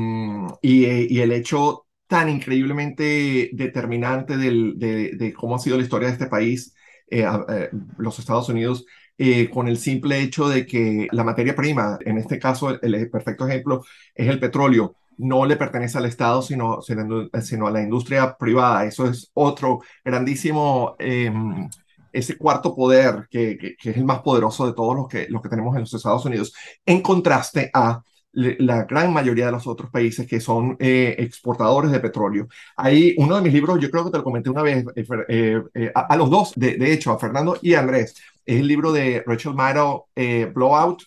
[0.62, 6.74] y, el hecho tan increíblemente determinante de, cómo ha sido la historia de este país,
[7.10, 8.86] eh, eh, los Estados Unidos,
[9.18, 13.46] eh, con el simple hecho de que la materia prima, en este caso el perfecto
[13.46, 18.84] ejemplo es el petróleo, no le pertenece al Estado, sino, sino a la industria privada.
[18.84, 21.68] Eso es otro grandísimo, em,
[22.12, 25.48] ese cuarto poder que, que, es el más poderoso de todos los que, los que
[25.48, 26.52] tenemos en los Estados Unidos,
[26.86, 28.02] en contraste a
[28.34, 32.48] la gran mayoría de los otros países que son eh, exportadores de petróleo.
[32.76, 34.84] Hay uno de mis libros, yo creo que te lo comenté una vez,
[35.28, 38.68] eh, eh, a, los dos, de, de, hecho, a Fernando y a Andrés, es el
[38.68, 40.06] libro de Rachel Maddow,
[40.54, 41.02] Blowout,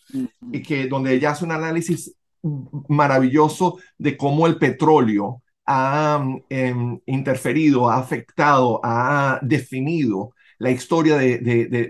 [0.52, 2.16] y que, donde ella hace un análisis
[2.88, 11.38] maravilloso de cómo el petróleo ha em, interferido, ha afectado, ha definido la historia de,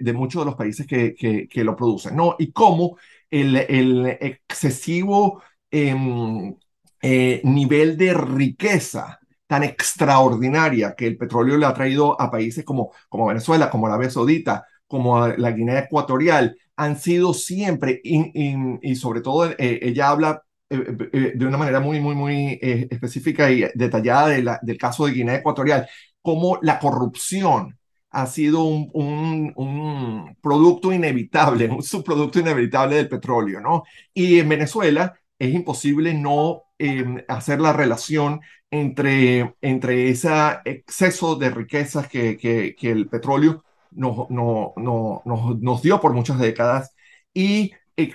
[0.01, 2.35] de, muchos de los países que, que, lo producen, ¿no?
[2.37, 2.97] Y cómo
[3.29, 6.55] el, el excesivo em,
[7.01, 12.91] eh, nivel de riqueza tan extraordinaria que el petróleo le ha traído a países como,
[13.07, 19.49] como Venezuela, como Arabia Saudita, como la Guinea Ecuatorial, han sido siempre, y sobre todo
[19.51, 24.43] eh, ella habla eh, eh, de una manera muy, muy, muy específica y detallada de
[24.43, 25.87] la, del caso de Guinea Ecuatorial,
[26.21, 27.77] cómo la corrupción
[28.11, 33.83] ha sido un, un, un, producto inevitable, un subproducto inevitable del petróleo, ¿no?
[34.13, 40.29] Y en Venezuela es imposible no em, hacer la relación entre, entre ese
[40.65, 46.13] exceso de riquezas que, que, que el petróleo nos, no, no, nos, nos dio por
[46.13, 46.93] muchas décadas
[47.33, 48.13] y eh,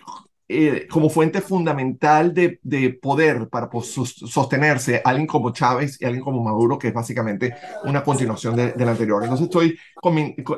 [0.48, 6.22] eh, como fuente fundamental de, de poder para pues, sostenerse alguien como Chávez y alguien
[6.22, 7.54] como Maduro, que es básicamente
[7.84, 9.22] una continuación de, del anterior.
[9.22, 9.78] Entonces estoy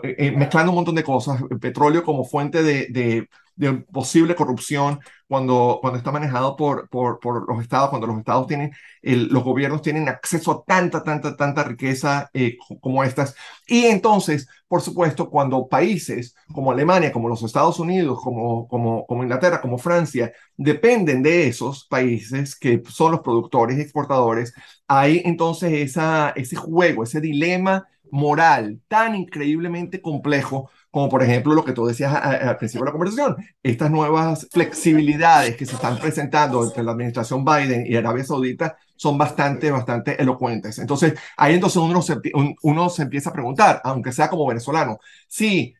[0.03, 5.79] eh, mezclando un montón de cosas, petróleo como fuente de, de de posible corrupción cuando,
[5.81, 10.09] cuando está manejado por, por, por los estados, cuando los estados tienen, los gobiernos tienen
[10.09, 13.35] acceso a tanta, tanta, tanta riqueza eh, como estas.
[13.67, 19.23] Y entonces, por supuesto, cuando países como Alemania, como los Estados Unidos, como, como, como
[19.23, 24.53] Inglaterra, como Francia, dependen de esos países que son los productores y exportadores,
[24.87, 31.65] hay entonces esa, ese juego, ese dilema moral tan increíblemente complejo como por ejemplo lo
[31.65, 36.63] que tú decías al principio de la conversación, estas nuevas flexibilidades que se están presentando
[36.63, 40.79] entre la administración Biden y Arabia Saudita son bastante, bastante elocuentes.
[40.79, 42.15] Entonces, ahí entonces uno se,
[42.63, 45.75] uno se empieza a preguntar, aunque sea como venezolano, si,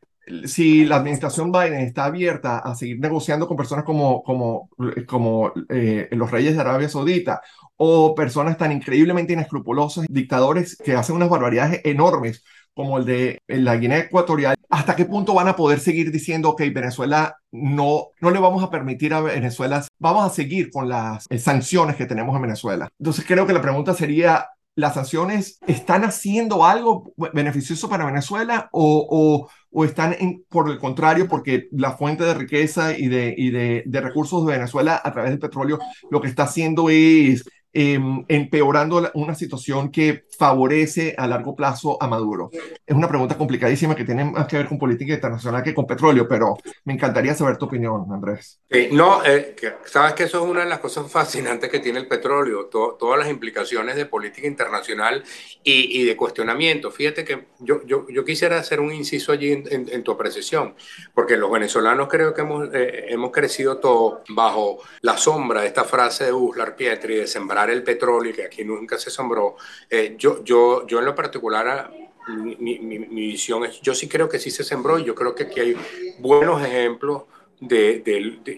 [0.47, 4.69] si la administración Biden está abierta a seguir negociando con personas como, como,
[5.07, 7.41] como eh, los reyes de Arabia Saudita
[7.77, 12.43] o personas tan increíblemente inescrupulosas, dictadores que hacen unas barbaridades enormes
[12.75, 16.63] como el de la Guinea Ecuatorial, ¿hasta qué punto van a poder seguir diciendo, ok,
[16.73, 21.39] Venezuela no, no le vamos a permitir a Venezuela, vamos a seguir con las eh,
[21.39, 22.89] sanciones que tenemos en Venezuela?
[22.99, 29.49] Entonces creo que la pregunta sería, las sanciones están haciendo algo beneficioso para Venezuela o,
[29.71, 30.17] o, están
[30.49, 34.53] por el contrario, porque la fuente de riqueza y, de, y de, de recursos de
[34.53, 35.79] Venezuela a través del petróleo
[36.11, 37.45] lo que está haciendo es
[37.77, 42.49] Em, empeorando una situación que favorece a largo plazo a Maduro?
[42.87, 46.29] Es una pregunta complicadísima que tiene más que ver con política internacional que con petróleo,
[46.29, 48.61] pero me encantaría saber tu opinión, Andrés.
[48.93, 49.57] no, eh,
[49.87, 53.29] sabes que eso es una de las cosas fascinantes que tiene el petróleo, todas las
[53.29, 55.25] implicaciones de política internacional
[55.65, 56.93] y, de cuestionamiento.
[56.93, 60.77] Fíjate que yo, yo, yo, quisiera hacer un inciso allí en, tu apreciación,
[61.13, 65.83] porque los venezolanos creo que hemos, eh, hemos crecido todos bajo la sombra de esta
[65.83, 69.57] frase de Uslar Pietri de sembrar el petróleo, que aquí nunca se sombró,
[69.91, 71.91] eh, yo, yo, yo en lo particular, ah,
[72.29, 75.45] mi, mi, visión es, yo sí creo que sí se sembró y yo creo que
[75.45, 75.77] aquí hay
[76.19, 77.25] buenos ejemplos
[77.61, 78.03] de,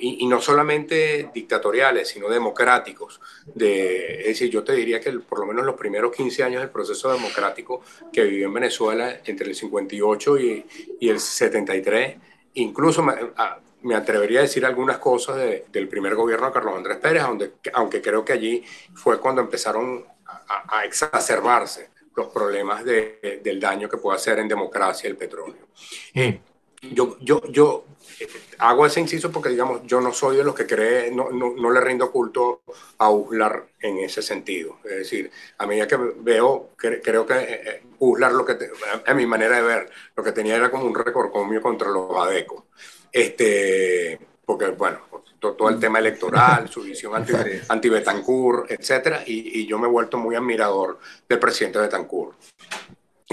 [0.01, 3.21] y, no solamente dictatoriales, sino democráticos.
[3.55, 6.71] De, es decir, yo te diría que por lo menos los primeros 15 años del
[6.71, 10.66] proceso democrático que vivió en Venezuela entre el 58 y,
[11.01, 12.16] y el 73,
[12.55, 13.05] incluso
[13.37, 15.37] ah, me atrevería a decir algunas cosas
[15.70, 20.05] del primer gobierno de Carlos Andrés Pérez, donde, aunque creo que allí fue cuando empezaron
[20.27, 25.68] a, exacerbarse los problemas de, del daño que puede hacer en democracia el petróleo.
[26.14, 26.40] Eh,
[26.90, 27.85] yo, yo, yo
[28.18, 31.55] eh, hago ese inciso porque, digamos, yo no soy de los que cree, no, no,
[31.55, 32.62] no le rindo culto
[32.99, 34.79] a Uslar en ese sentido.
[34.85, 38.57] Es decir, a medida que veo, creo que eh, Uslar, lo que
[39.07, 42.64] a mi manera de ver, lo que tenía era como un recorcomio contra los adecos
[43.12, 45.01] este, porque bueno,
[45.38, 47.33] todo, el tema electoral, su visión anti,
[47.69, 52.37] anti Betancourt, etcétera, y, y, yo me he vuelto muy admirador del presidente Betancourt.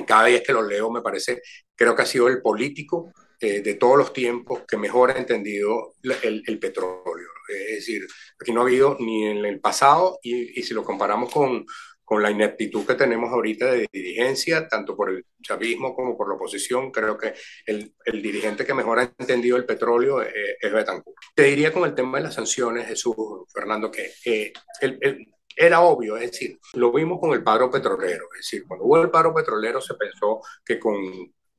[0.05, 1.41] Cada vez que lo leo me parece,
[1.75, 5.95] creo que ha sido el político eh, de todos los tiempos que mejor ha entendido
[6.01, 7.27] el, el, petróleo.
[7.49, 8.07] Es decir,
[8.39, 11.65] aquí no ha habido ni en el pasado, y, y si lo comparamos con,
[12.03, 16.35] con la ineptitud que tenemos ahorita de dirigencia, tanto por el chavismo como por la
[16.35, 17.33] oposición, creo que
[17.65, 21.17] el, el dirigente que mejor ha entendido el petróleo es, es Betancourt.
[21.35, 23.15] Te diría con el tema de las sanciones, Jesús,
[23.53, 28.39] Fernando, que eh, el, era obvio, es decir, lo vimos con el paro petrolero, es
[28.39, 30.95] decir, cuando hubo el paro petrolero se pensó que con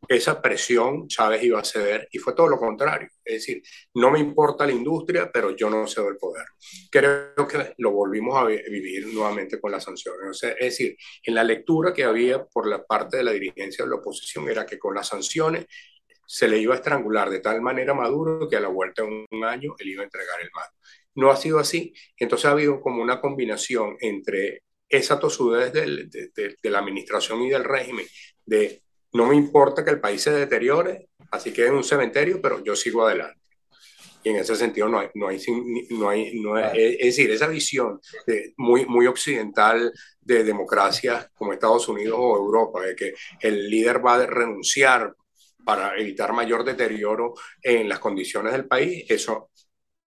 [0.09, 3.09] esa presión Chávez iba a ceder y fue todo lo contrario.
[3.25, 3.63] Es decir,
[3.95, 6.47] no me importa la industria, pero yo no cedo el poder.
[6.91, 10.43] Creo que lo volvimos a vivir nuevamente con las sanciones.
[10.43, 13.97] es decir, en la lectura que había por la parte de la dirigencia de la
[13.97, 15.67] oposición era que con las sanciones
[16.27, 19.27] se le iba a estrangular de tal manera a Maduro que a la vuelta de
[19.31, 20.73] un año él iba a entregar el mando.
[21.17, 21.93] No ha sido así.
[22.17, 27.65] Entonces ha habido como una combinación entre esa tosudez de, de la administración y del
[27.65, 28.07] régimen
[28.47, 28.84] de
[29.15, 32.75] no me importa que el país se deteriore, así que en un cementerio, pero yo
[32.77, 33.41] sigo adelante.
[34.25, 35.41] Y en ese sentido no hay, no hay,
[35.91, 41.87] no hay, no es decir, esa visión de, muy, muy occidental de democracias como Estados
[41.89, 45.15] Unidos o Europa, de que el líder va a renunciar
[45.65, 49.51] para evitar mayor deterioro en las condiciones del país, eso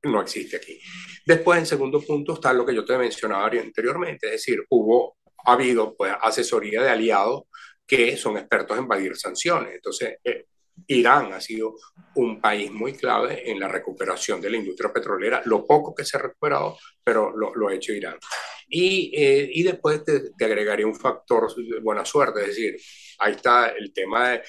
[0.04, 0.80] no existe aquí.
[1.26, 5.54] Después, en segundo punto, está lo que yo te mencionaba anteriormente, es decir, hubo, ha
[5.54, 7.44] habido pues, asesoría de aliados
[7.88, 9.76] que son expertos en evadir sanciones.
[9.76, 10.46] Entonces, eh,
[10.88, 11.76] Irán ha sido
[12.16, 16.18] un país muy clave en la recuperación de la industria petrolera, lo poco que se
[16.18, 18.20] ha recuperado, pero lo, lo ha hecho Irán.
[18.68, 22.76] Y, eh, y después te, te, agregaría un factor de buena suerte, es decir,
[23.20, 24.42] ahí está el tema del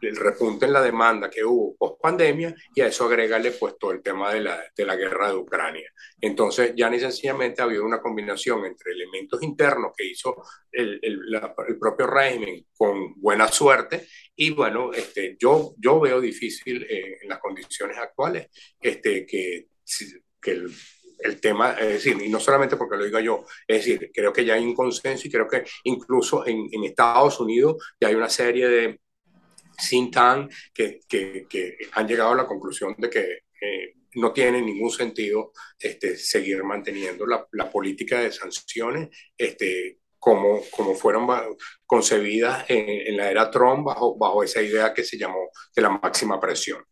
[0.00, 3.76] de, el repunte en la demanda que hubo post pandemia y a eso agregarle pues
[3.78, 5.92] todo el tema de la, de la guerra de Ucrania.
[6.18, 10.34] Entonces ya ni sencillamente ha habido una combinación entre elementos internos que hizo
[10.72, 16.22] el, el, la, el propio régimen con buena suerte y bueno, este, yo, yo veo
[16.22, 18.48] difícil eh, en las condiciones actuales
[18.80, 19.66] este, que,
[20.40, 20.70] que el
[21.18, 24.44] el tema, es decir, y no solamente porque lo diga yo, es decir, creo que
[24.44, 28.28] ya hay un consenso y creo que incluso en, en Estados Unidos ya hay una
[28.28, 29.00] serie de
[29.76, 30.16] think
[30.72, 33.20] que, que, han llegado a la conclusión de que
[33.60, 40.62] eh, no tiene ningún sentido este, seguir manteniendo la, la, política de sanciones este, como,
[40.70, 41.28] como fueron
[41.84, 45.90] concebidas en, en, la era Trump bajo, bajo esa idea que se llamó de la
[45.90, 46.82] máxima presión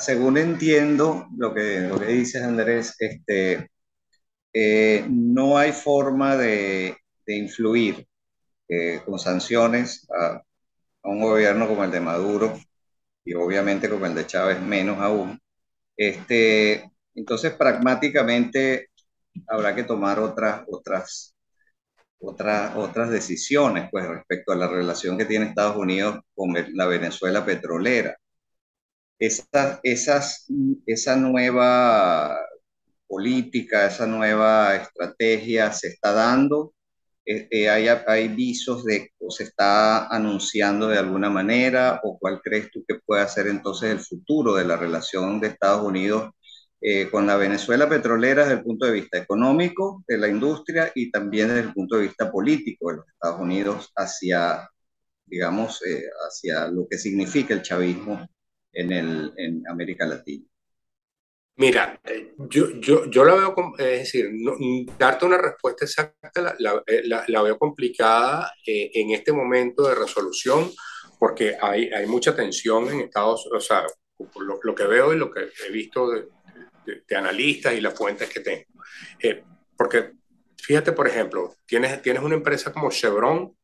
[0.00, 3.70] según entiendo lo que, lo que dices, Andrés, este,
[4.52, 8.06] eh, no hay forma de, de influir
[8.68, 10.42] eh, con sanciones a,
[11.04, 12.58] un gobierno como el de Maduro
[13.24, 15.40] y obviamente como el de Chávez menos aún.
[15.96, 18.90] Este, entonces, pragmáticamente
[19.48, 21.34] habrá que tomar otras, otras,
[22.20, 27.44] otras, otras decisiones pues, respecto a la relación que tiene Estados Unidos con la Venezuela
[27.44, 28.16] petrolera
[29.26, 30.46] esa, esas,
[30.86, 32.36] esa nueva
[33.06, 36.74] política, esa nueva estrategia se está dando.
[37.24, 42.40] Eh, eh, hay, hay visos de, o se está anunciando de alguna manera, o cuál
[42.42, 46.32] crees tú que puede ser entonces el futuro de la relación de Estados Unidos
[46.80, 51.12] eh, con la Venezuela petrolera desde el punto de vista económico de la industria y
[51.12, 54.68] también desde el punto de vista político de los Estados Unidos hacia,
[55.26, 55.80] digamos,
[56.28, 58.26] hacia lo que significa el chavismo
[58.72, 60.44] en, el, en América Latina.
[61.56, 64.30] Mira, eh, yo, yo, yo la veo, es decir,
[64.98, 69.94] darte una respuesta exacta la, eh, la, la, veo complicada eh, en este momento de
[69.94, 70.70] resolución
[71.18, 73.86] porque hay, hay mucha tensión en Estados Unidos, o sea,
[74.40, 76.26] lo, lo, que veo y lo que he visto de,
[77.06, 78.64] de analistas y las fuentes que tengo.
[79.76, 80.12] porque
[80.56, 83.54] fíjate, por ejemplo, tienes, tienes una empresa como Chevron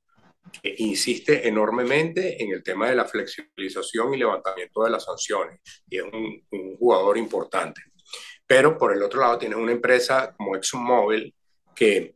[0.50, 5.98] que insiste enormemente en el tema de la flexibilización y levantamiento de las sanciones y
[5.98, 7.82] es un, jugador importante.
[8.46, 11.34] Pero por el otro lado tienes una empresa como ExxonMobil
[11.74, 12.12] que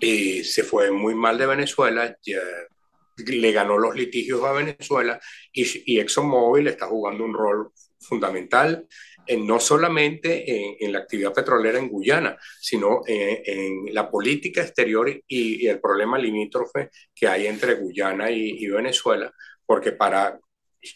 [0.00, 5.20] eh, se fue muy mal de Venezuela, le ganó los litigios a Venezuela
[5.52, 7.72] y, y ExxonMobil está jugando un rol
[8.08, 8.86] fundamental
[9.26, 14.62] en, no solamente en, en, la actividad petrolera en Guyana, sino en, en la política
[14.62, 19.32] exterior y, y, el problema limítrofe que hay entre Guyana y, y Venezuela,
[19.66, 20.40] porque para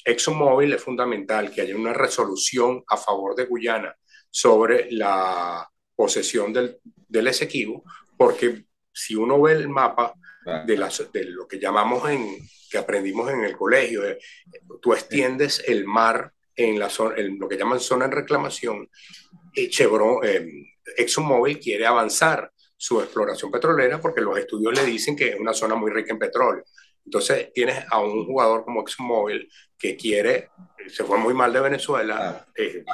[0.04, 3.94] ExxonMobil es fundamental que haya una resolución a favor de Guyana
[4.30, 7.84] sobre la posesión del, del Esequibo,
[8.16, 10.14] porque si uno ve el mapa
[10.66, 12.38] de, las, de lo que llamamos en,
[12.70, 14.02] que aprendimos en el colegio,
[14.80, 18.88] tú extiendes el mar en, la zona, en lo que llaman zona en reclamación,
[19.54, 20.46] y Chevron, eh,
[20.96, 25.74] ExxonMobil quiere avanzar su exploración petrolera porque los estudios le dicen que es una zona
[25.74, 26.64] muy rica en petróleo.
[27.04, 29.48] Entonces tienes a un jugador como ExxonMobil
[29.78, 30.50] que quiere,
[30.88, 32.84] se fue muy mal de Venezuela, eh,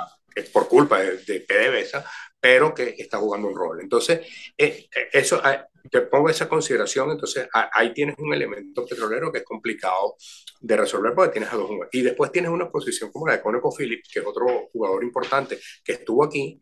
[0.52, 2.04] por culpa de, de, PDVSA,
[2.40, 3.80] pero que está jugando un rol.
[3.80, 4.20] Entonces,
[4.56, 9.38] eh, eh eso, eh, te pongo esa consideración, entonces ahí tienes un elemento petrolero que
[9.38, 10.16] es complicado
[10.60, 11.90] de resolver porque tienes a dos jugadores.
[11.92, 15.92] Y después tienes una posición como la de ConocoPhillips, que es otro jugador importante que
[15.92, 16.60] estuvo aquí,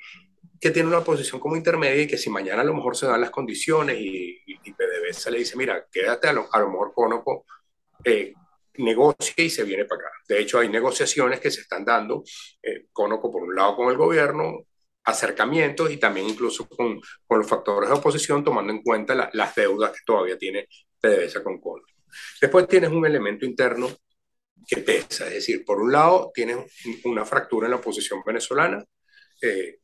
[0.61, 3.21] que tiene una posición como intermedia y que si mañana a lo mejor se dan
[3.21, 6.93] las condiciones y, y, y PDVSA le dice, mira, quédate a lo, a lo mejor
[6.95, 7.45] Conoco,
[8.05, 8.33] eh,
[8.79, 10.11] negocia y se viene para acá.
[10.29, 12.25] De hecho, hay negociaciones que se están dando,
[12.63, 14.67] eh, Conoco por un lado con el gobierno,
[15.07, 19.55] acercamientos y también incluso con, con los factores de oposición, tomando en cuenta la, las
[19.55, 20.69] deudas que todavía tiene
[21.01, 21.89] PDVSA con Conoco.
[22.41, 23.89] Después tienes un elemento interno
[24.67, 26.57] que pesa, es decir, por un lado tienes
[27.05, 28.85] una fractura en la oposición venezolana,
[29.41, 29.79] eh,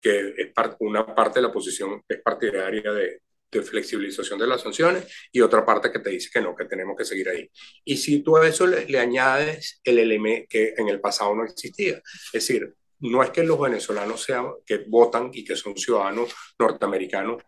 [0.00, 3.20] que es part, una parte de la oposición es partidaria de,
[3.52, 6.96] de flexibilización de las sanciones y otra parte que te dice que no, que tenemos
[6.96, 7.48] que seguir ahí.
[7.84, 11.44] Y si tú a eso le, le añades el elemento que en el pasado no
[11.44, 16.34] existía, es decir, no es que los venezolanos sean, que votan y que son ciudadanos
[16.58, 17.42] norteamericanos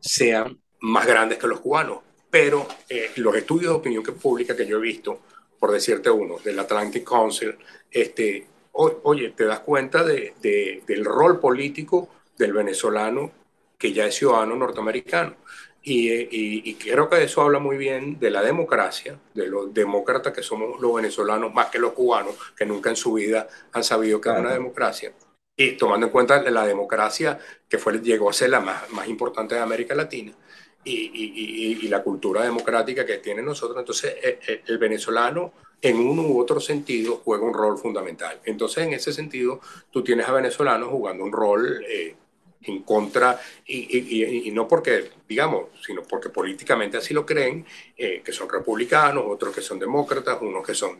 [0.00, 4.66] sean más grandes que los cubanos, pero eh, los estudios de opinión que pública que
[4.66, 5.20] yo he visto,
[5.58, 7.56] por decirte uno, del Atlantic Council,
[7.90, 10.34] este, oye, te das cuenta de,
[10.86, 13.32] del rol político del venezolano
[13.78, 15.36] que ya es ciudadano norteamericano.
[15.88, 20.32] Y, y, y, creo que eso habla muy bien de la democracia, de los demócratas
[20.32, 24.20] que somos los venezolanos, más que los cubanos, que nunca en su vida han sabido
[24.20, 24.40] que claro.
[24.40, 25.12] es una democracia.
[25.56, 29.54] Y tomando en cuenta la democracia que fue, llegó a ser la más, más importante
[29.54, 30.32] de América Latina
[30.82, 36.22] y, y, la cultura democrática que tiene nosotros, entonces el, eh, el venezolano en uno
[36.22, 38.40] u otro sentido juega un rol fundamental.
[38.44, 39.60] Entonces en ese sentido
[39.92, 41.84] tú tienes a venezolanos jugando un rol...
[41.88, 42.16] Eh,
[42.66, 47.64] en contra, y, y, y, no porque, digamos, sino porque políticamente así lo creen,
[47.96, 50.98] eh, que son republicanos, otros que son demócratas, unos que son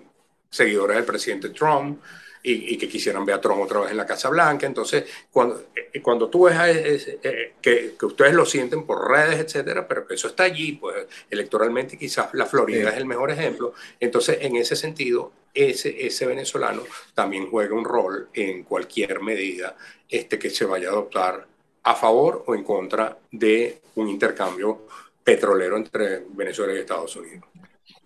[0.51, 2.01] seguidores del presidente Trump
[2.49, 4.67] y, que quisieran ver a Trump otra vez en la Casa Blanca.
[4.67, 9.11] Entonces, cuando, eh, cuando tú ves a ese, eh, que, que, ustedes lo sienten por
[9.11, 12.95] redes, etcétera, pero que eso está allí, pues electoralmente quizás la Florida sí.
[12.95, 13.75] es el mejor ejemplo.
[13.99, 19.77] Entonces, en ese sentido, ese, ese venezolano también juega un rol en cualquier medida
[20.09, 21.47] este, que se vaya a adoptar
[21.87, 24.87] a favor o en contra de un intercambio
[25.25, 27.45] petrolero entre Venezuela y Estados Unidos.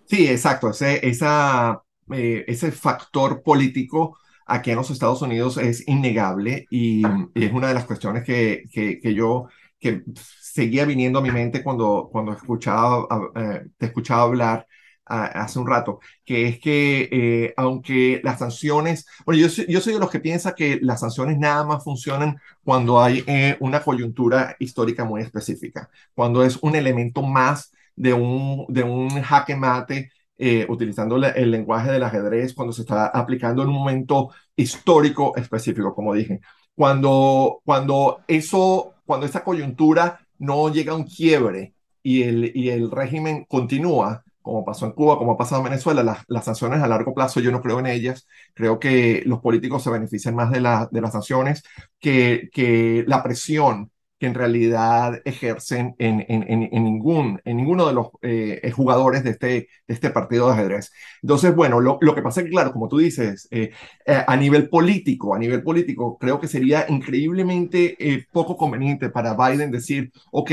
[0.06, 0.70] Sí, exacto.
[0.70, 7.02] Ese, esa, eh, ese factor político aquí en los Estados Unidos es innegable y,
[7.34, 9.46] y es una de las cuestiones que, que, que, yo
[9.78, 13.06] que seguía viniendo a mi mente cuando, cuando escuchaba,
[13.36, 14.66] eh, te escuchaba hablar
[15.10, 19.94] hace un rato, que es que eh, aunque las sanciones, bueno, yo, soy, yo soy
[19.94, 24.56] de los que piensa que las sanciones nada más funcionan cuando hay eh, una coyuntura
[24.58, 30.64] histórica muy específica, cuando es un elemento más de un, de un jaque mate eh,
[30.70, 36.14] utilizando el lenguaje del ajedrez cuando se está aplicando en un momento histórico específico, como
[36.14, 36.40] dije.
[36.74, 42.90] Cuando, cuando eso, cuando esa coyuntura no llega a un quiebre y el, y el
[42.90, 47.14] régimen continúa, como pasó en Cuba, como ha pasado en Venezuela, las, sanciones a largo
[47.14, 48.26] plazo yo no creo en ellas.
[48.52, 51.62] Creo que los políticos se benefician más de, la, de las sanciones
[52.00, 57.94] que, que la presión que en realidad ejercen en, en, en, ningún, en ninguno de
[57.94, 60.92] los eh, jugadores de este, este partido de ajedrez.
[61.22, 63.70] Entonces, bueno, lo, lo que pasa es que, claro, como tú dices, eh,
[64.04, 67.96] eh, a nivel político, a nivel político, creo que sería increíblemente
[68.30, 70.50] poco conveniente para Biden decir, ok,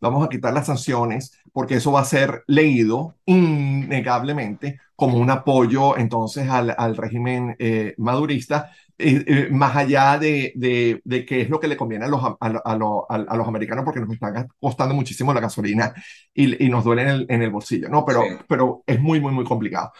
[0.00, 5.98] vamos a quitar las sanciones, porque eso va a ser leído innegablemente como un apoyo
[5.98, 7.54] entonces al, al régimen
[7.98, 12.08] madurista, eh, eh, más allá de, de, de, qué es lo que le conviene a
[12.08, 15.94] los, a, a, lo, a, los americanos, porque nos están costando muchísimo la gasolina
[16.34, 18.04] y, y nos duele en el, en el, bolsillo, ¿no?
[18.04, 18.36] Pero, sí.
[18.48, 19.92] pero es muy, muy, muy complicado.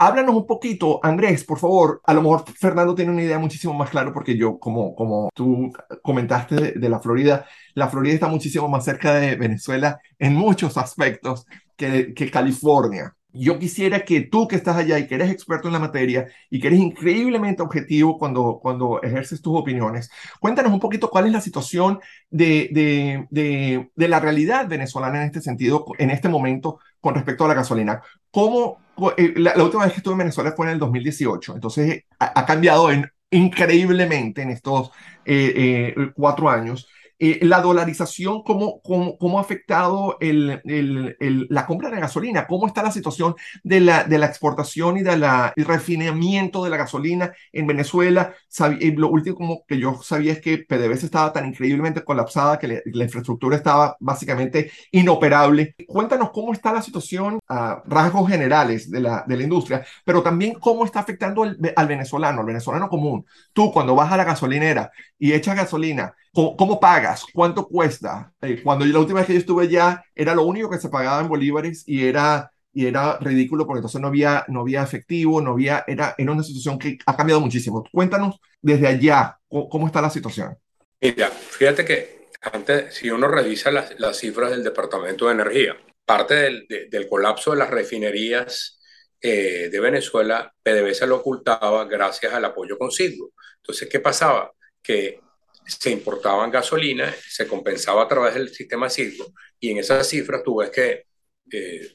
[0.00, 2.00] Háblanos un poquito, Andrés, por favor.
[2.04, 5.72] A lo mejor Fernando tiene una idea muchísimo más clara porque yo, como, como tú
[6.02, 10.78] comentaste de, de, la Florida, la Florida está muchísimo más cerca de Venezuela en muchos
[10.78, 13.14] aspectos que, que California.
[13.32, 16.60] Yo quisiera que tú que estás allá y que eres experto en la materia y
[16.60, 20.10] que eres increíblemente objetivo cuando, cuando ejerces tus opiniones,
[20.40, 22.00] cuéntanos un poquito cuál es la situación
[22.30, 27.48] de, de, de, la realidad venezolana en este sentido, en este momento, con respecto a
[27.48, 28.02] la gasolina.
[28.30, 28.78] ¿Cómo,
[29.16, 32.40] eh, la, la, última vez que estuve en Venezuela fue en el 2018, entonces ha,
[32.40, 34.90] ha cambiado en, increíblemente en estos
[35.24, 36.88] eh, eh, cuatro años.
[37.20, 42.46] Eh, la dolarización, ¿cómo, cómo, cómo ha afectado el, el, el, la compra de gasolina?
[42.46, 45.24] ¿Cómo está la situación de la, de la exportación y del
[45.56, 48.34] refinamiento de la gasolina en Venezuela?
[48.46, 52.82] Sabí, lo último que yo sabía es que PDVSA estaba tan increíblemente colapsada que le,
[52.86, 55.74] la infraestructura estaba básicamente inoperable.
[55.88, 60.54] Cuéntanos cómo está la situación a rasgos generales de la, de la industria, pero también
[60.54, 63.26] cómo está afectando al, al venezolano, al venezolano común.
[63.52, 67.07] Tú cuando vas a la gasolinera y echas gasolina, ¿Cómo, ¿Cómo, pagas?
[67.32, 68.32] ¿Cuánto cuesta?
[68.40, 70.88] Eh, cuando yo, la última vez que yo estuve allá, era lo único que se
[70.88, 75.40] pagaba en bolívares y era, y era ridículo porque entonces no había, no había efectivo,
[75.40, 77.84] no había, era, era una situación que ha cambiado muchísimo.
[77.92, 80.56] Cuéntanos desde allá, ¿cómo, está la situación?
[81.00, 86.34] Mira, fíjate que antes, si uno revisa las, las cifras del Departamento de Energía, parte
[86.34, 88.78] del, de, del colapso de las refinerías
[89.20, 93.32] eh, de Venezuela, PDVSA lo ocultaba gracias al apoyo con Sidgo.
[93.56, 94.52] Entonces, ¿qué pasaba?
[94.80, 95.20] Que
[95.68, 100.56] se importaban gasolina, se compensaba a través del sistema Circo, y en esas cifras tú
[100.56, 101.04] ves que
[101.52, 101.94] eh,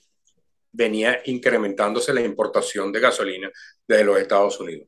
[0.71, 3.51] venía incrementándose la importación de gasolina
[3.87, 4.87] desde los Estados Unidos.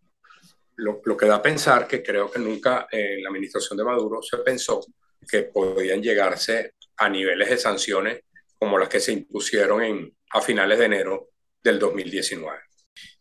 [0.77, 4.21] Lo, lo, que da a pensar que creo que nunca en la administración de Maduro
[4.21, 4.85] se pensó
[5.27, 8.21] que podían llegarse a niveles de sanciones
[8.57, 11.29] como las que se impusieron en, a finales de enero
[11.63, 12.59] del 2019.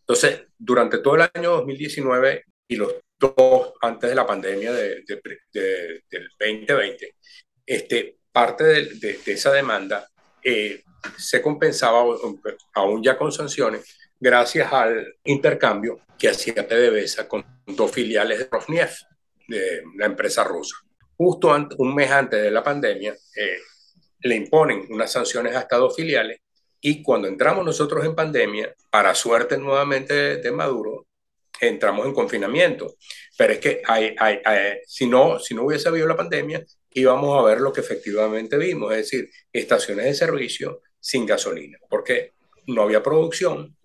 [0.01, 2.95] Entonces, durante todo el año 2019 y los
[3.81, 5.21] antes de la pandemia de, de,
[5.53, 7.15] de, del 2020,
[7.67, 10.09] este, parte de, esa demanda
[10.43, 10.83] eh,
[11.17, 12.05] se compensaba
[12.75, 19.03] aún ya con sanciones gracias al intercambio que hacía PDVSA con dos filiales de Rosneft,
[19.47, 20.77] de la empresa rusa.
[21.17, 23.59] Justo un mes antes de la pandemia, eh,
[24.21, 26.41] le imponen unas sanciones a estas dos filiales
[26.81, 31.07] y cuando entramos nosotros en pandemia, para suerte nuevamente de Maduro,
[31.61, 32.97] entramos en confinamiento.
[33.37, 37.39] Pero es que hay, hay, hay, si, no, si no hubiese habido la pandemia, íbamos
[37.39, 42.33] a ver lo que efectivamente vimos, es decir, estaciones de servicio sin gasolina, porque
[42.67, 43.77] no había producción,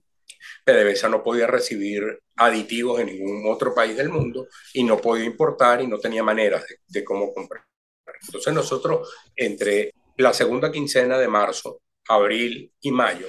[0.63, 5.81] PDVSA no podía recibir aditivos en ningún otro país del mundo y no podía importar
[5.81, 7.63] y no tenía maneras de, de cómo comprar.
[8.21, 13.27] Entonces nosotros entre la segunda quincena de marzo, abril y mayo,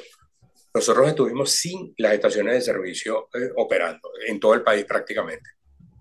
[0.72, 5.50] nosotros estuvimos sin las estaciones de servicio eh, operando en todo el país prácticamente.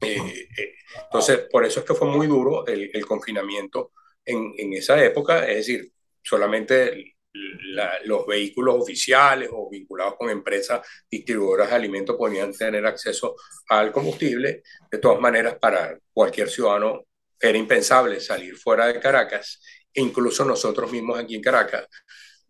[0.02, 0.74] Eh, eh,
[1.06, 3.92] entonces, por eso es que fue muy duro el, el confinamiento
[4.24, 5.92] en, en, esa época, es decir,
[6.22, 13.36] solamente la, los vehículos oficiales o vinculados con empresas distribuidoras de alimentos podían tener acceso
[13.70, 14.64] al combustible.
[14.90, 17.06] De todas maneras, para cualquier ciudadano
[17.40, 19.62] era impensable salir fuera de Caracas,
[19.94, 21.88] e incluso nosotros mismos aquí en Caracas,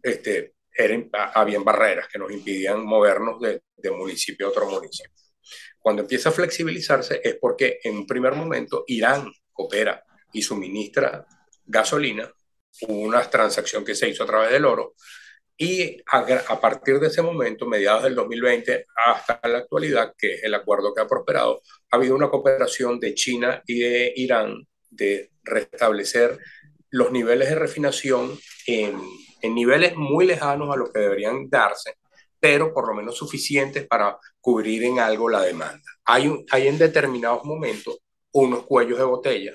[0.01, 0.53] este,
[0.83, 5.11] eran, habían barreras que nos impidían movernos de, de municipio a otro municipio.
[5.79, 10.03] Cuando empieza a flexibilizarse es porque en un primer momento Irán coopera
[10.33, 11.25] y suministra
[11.65, 12.31] gasolina,
[12.87, 14.95] una transacción que se hizo a través del oro,
[15.61, 20.43] y a, a, partir de ese momento, mediados del 2020 hasta la actualidad, que es
[20.43, 21.61] el acuerdo que ha prosperado,
[21.91, 26.39] ha habido una cooperación de China y de Irán de restablecer
[26.91, 29.01] los niveles de refinación en
[29.41, 31.95] en niveles muy lejanos a los que deberían darse,
[32.39, 35.83] pero por lo menos suficientes para cubrir en algo la demanda.
[36.05, 37.99] Hay, un, en determinados momentos
[38.31, 39.53] unos cuellos de botella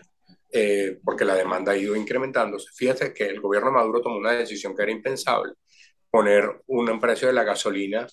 [0.57, 2.69] eh, porque la demanda ha ido incrementándose.
[2.75, 5.55] Fíjate que el gobierno Maduro tomó una decisión que era impensable,
[6.09, 8.07] poner un precio de la gasolina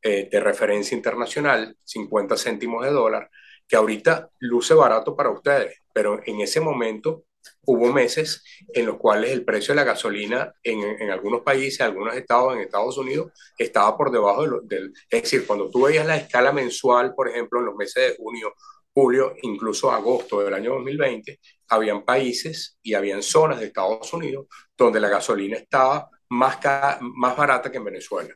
[0.00, 3.30] eh, de referencia internacional, 50 céntimos de dólar,
[3.68, 7.24] que ahorita luce barato para ustedes, pero en ese momento
[7.66, 8.42] hubo meses
[8.72, 12.54] en los cuales el precio de la gasolina en, en algunos países, en algunos estados,
[12.54, 14.92] en Estados Unidos, estaba por debajo del...
[15.10, 18.54] Es decir, cuando tú veías la escala mensual, por ejemplo, en los meses de junio,
[18.92, 25.00] julio, incluso agosto del año 2020, habían países y habían zonas de Estados Unidos donde
[25.00, 26.58] la gasolina estaba más,
[27.00, 28.34] más barata que en Venezuela.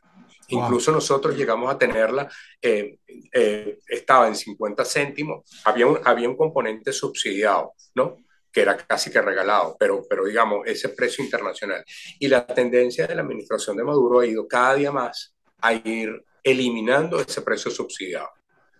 [0.49, 2.27] Incluso nosotros llegamos a tenerla,
[2.61, 2.97] eh,
[3.31, 8.17] eh, estaba en 50 céntimos, había un, había un componente subsidiado, ¿no?
[8.51, 11.83] Que era casi que regalado, pero, pero digamos, ese precio internacional.
[12.19, 16.23] Y la tendencia de la administración de Maduro ha ido cada día más a ir
[16.43, 18.29] eliminando ese precio subsidiado.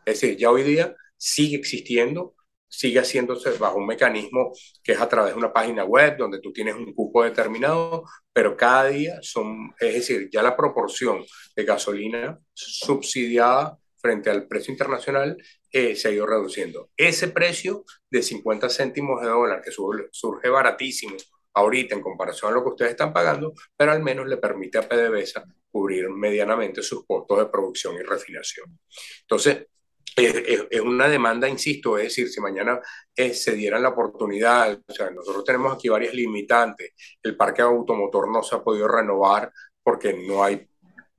[0.05, 2.35] Es decir, ya hoy día sigue existiendo,
[2.67, 4.51] sigue haciéndose bajo un mecanismo
[4.83, 8.55] que es a través de una página web donde tú tienes un cupo determinado, pero
[8.55, 11.23] cada día son, es decir, ya la proporción
[11.55, 15.37] de gasolina subsidiada frente al precio internacional
[15.71, 16.89] eh, se ha ido reduciendo.
[16.95, 21.15] Ese precio de 50 céntimos de dólar, que surge baratísimo
[21.53, 24.87] ahorita en comparación a lo que ustedes están pagando, pero al menos le permite a
[24.87, 28.79] PDVSA cubrir medianamente sus costos de producción y refinación.
[29.21, 29.67] Entonces,
[30.15, 32.79] es, una demanda, insisto, es decir, si mañana
[33.15, 36.93] eh, se dieran la oportunidad, o sea, nosotros tenemos aquí varias limitantes,
[37.23, 39.51] el parque automotor no se ha podido renovar
[39.83, 40.68] porque no hay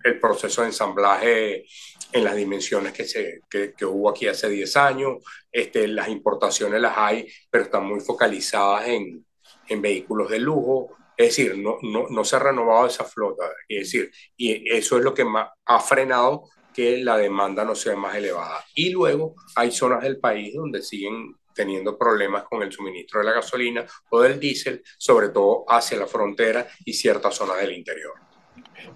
[0.04, 1.64] el proceso de ensamblaje
[2.12, 5.18] en las dimensiones que, se, que, hubo aquí hace 10 años.
[5.50, 9.24] Este, las importaciones las hay, pero están muy focalizadas en,
[9.68, 10.96] en vehículos de lujo.
[11.16, 13.44] Es decir, no, no, no, se ha renovado esa flota.
[13.68, 15.24] Es decir, y eso es lo que
[15.66, 18.64] ha frenado que la demanda no sea más elevada.
[18.74, 23.32] Y luego hay zonas del país donde siguen teniendo problemas con el suministro de la
[23.32, 28.29] gasolina o del diésel, sobre todo hacia la frontera y ciertas zonas del interior.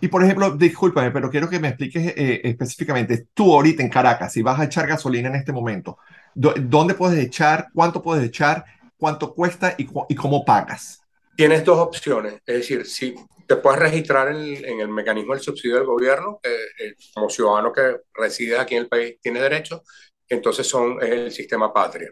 [0.00, 4.32] Y por ejemplo, discúlpame, pero quiero que me expliques eh, específicamente, tú ahorita en Caracas,
[4.32, 5.98] si vas a echar gasolina en este momento,
[6.34, 7.68] ¿dónde puedes echar?
[7.72, 8.64] ¿Cuánto puedes echar?
[8.96, 11.00] ¿Cuánto cuesta y, y cómo pagas?
[11.36, 13.14] Tienes dos opciones, es decir, si
[13.46, 17.96] te puedes registrar en, en el mecanismo del subsidio del gobierno, eh, como ciudadano que
[18.14, 19.82] reside aquí en el país tiene derecho,
[20.28, 22.10] entonces son el sistema patria.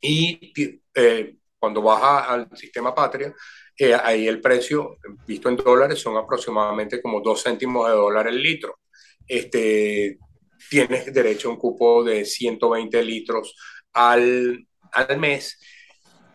[0.00, 0.52] Y
[0.94, 3.32] eh, cuando vas al sistema patria,
[3.80, 8.42] eh, ahí el precio, visto en dólares, son aproximadamente como dos céntimos de dólar el
[8.42, 8.80] litro.
[9.26, 10.18] Este,
[10.68, 13.56] tienes derecho a un cupo de 120 litros
[13.94, 15.58] al, al mes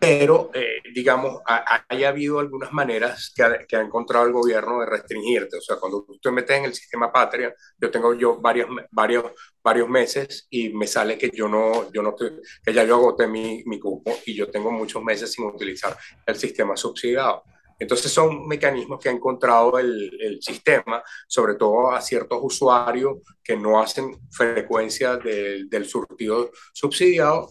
[0.08, 1.40] pero eh, digamos,
[1.88, 5.56] haya habido algunas maneras que ha, que ha, encontrado el gobierno de restringirte.
[5.56, 9.24] O sea, cuando te metes en el sistema patria, yo tengo yo varios, varios,
[9.64, 13.64] varios meses y me sale que yo no, yo no que ya yo agoté mi,
[13.66, 17.42] mi cupo y yo tengo muchos meses sin utilizar el sistema subsidiado.
[17.76, 23.56] Entonces son mecanismos que ha encontrado el, el, sistema, sobre todo a ciertos usuarios que
[23.56, 27.48] no hacen frecuencia del, del surtido subsidiado,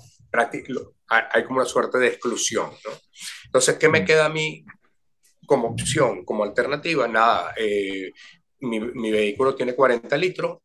[1.07, 2.69] hay como una suerte de exclusión.
[2.83, 2.91] ¿no?
[3.45, 4.05] Entonces, ¿qué me mm.
[4.05, 4.65] queda a mí
[5.45, 7.07] como opción, como alternativa?
[7.07, 8.11] Nada, eh,
[8.59, 10.59] mi, mi, vehículo tiene 40 litros,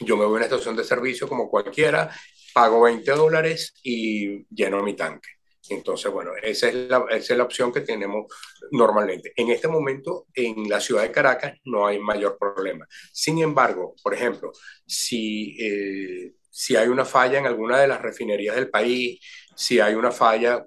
[0.00, 2.10] yo me voy a una estación de servicio como cualquiera,
[2.54, 5.28] pago 20 dólares y lleno mi tanque.
[5.68, 8.26] Entonces, bueno, esa es, la, esa es la opción que tenemos
[8.72, 9.32] normalmente.
[9.36, 12.86] En este momento, en la ciudad de Caracas no hay mayor problema.
[13.12, 14.50] Sin embargo, por ejemplo,
[14.84, 19.18] si eh, si hay una falla en alguna de las refinerías del país,
[19.54, 20.66] si hay una falla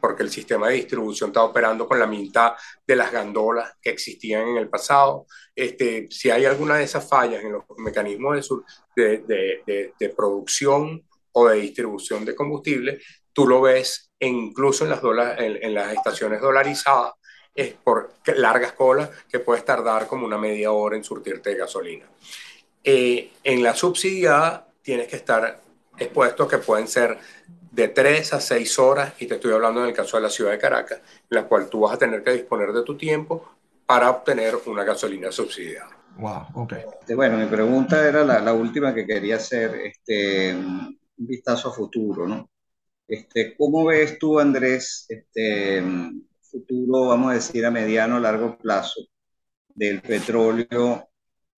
[0.00, 2.52] porque el sistema de distribución está operando con la mitad
[2.86, 5.26] de las gandolas que existían en el pasado.
[5.54, 8.48] Este, si hay alguna de esas fallas en los mecanismos
[8.96, 13.00] de, de, de, producción o de distribución de combustible,
[13.32, 15.02] tú lo ves incluso en las,
[15.38, 17.12] en, en, las estaciones dolarizadas,
[17.54, 22.06] es por largas colas que puedes tardar como una media hora en surtirte de gasolina.
[22.82, 25.60] Eh, en la subsidiada tienes que estar
[25.98, 27.18] expuesto que pueden ser
[27.70, 30.50] de 3 a 6 horas, y te estoy hablando en el caso de la ciudad
[30.50, 33.48] de Caracas, en la cual tú vas a tener que disponer de tu tiempo
[33.86, 35.96] para obtener una gasolina subsidiada.
[36.16, 36.72] Wow, ok.
[36.72, 41.72] Este, bueno, mi pregunta era la, la, última que quería hacer, este, un vistazo a
[41.72, 42.50] futuro, ¿no?
[43.06, 45.82] Este, ¿Cómo ves tú, Andrés, este
[46.40, 49.00] futuro, vamos a decir, a mediano o largo plazo
[49.74, 51.09] del petróleo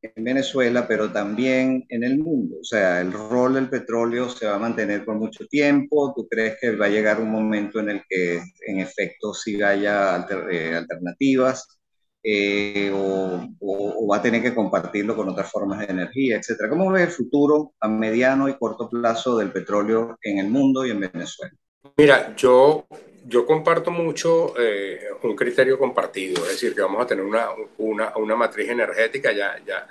[0.03, 2.57] en Venezuela, pero también en el mundo.
[2.61, 6.13] O sea, el rol del petróleo se va a mantener por mucho tiempo.
[6.15, 10.27] ¿Tú crees que va a llegar un momento en el que, en efecto, sí haya
[10.51, 11.79] eh, alternativas?
[12.25, 16.69] Eh, o, o, va a tener que compartirlo con otras formas de energía, etcétera.
[16.69, 20.91] ¿Cómo ves el futuro a mediano y corto plazo del petróleo en el mundo y
[20.91, 21.53] en Venezuela?
[21.97, 22.87] Mira, yo
[23.25, 27.49] yo comparto mucho eh, un criterio compartido, es decir, que vamos a tener una,
[27.79, 29.87] una, una matriz energética ya, ya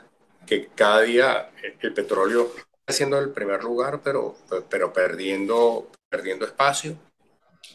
[0.46, 4.36] que cada día el petróleo está siendo el primer lugar, pero,
[4.70, 6.98] pero perdiendo, perdiendo espacio,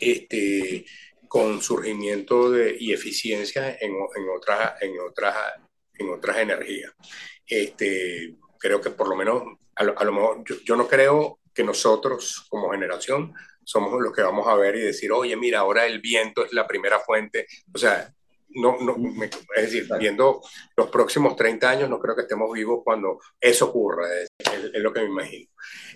[0.00, 0.84] este,
[1.28, 5.36] con surgimiento de, y eficiencia en, en, otras, en, otras,
[5.94, 6.92] en otras energías.
[7.46, 9.42] Este, creo que por lo menos,
[9.74, 13.32] a lo, a lo mejor, yo, yo no creo que nosotros como generación
[13.66, 16.66] somos los que vamos a ver y decir, oye, mira, ahora el viento es la
[16.68, 17.46] primera fuente.
[17.74, 18.08] O sea,
[18.50, 18.96] no, no,
[19.56, 20.40] es decir, viendo
[20.76, 24.92] los próximos 30 años, no creo que estemos vivos cuando eso ocurra, es, es, lo
[24.92, 25.50] que me imagino.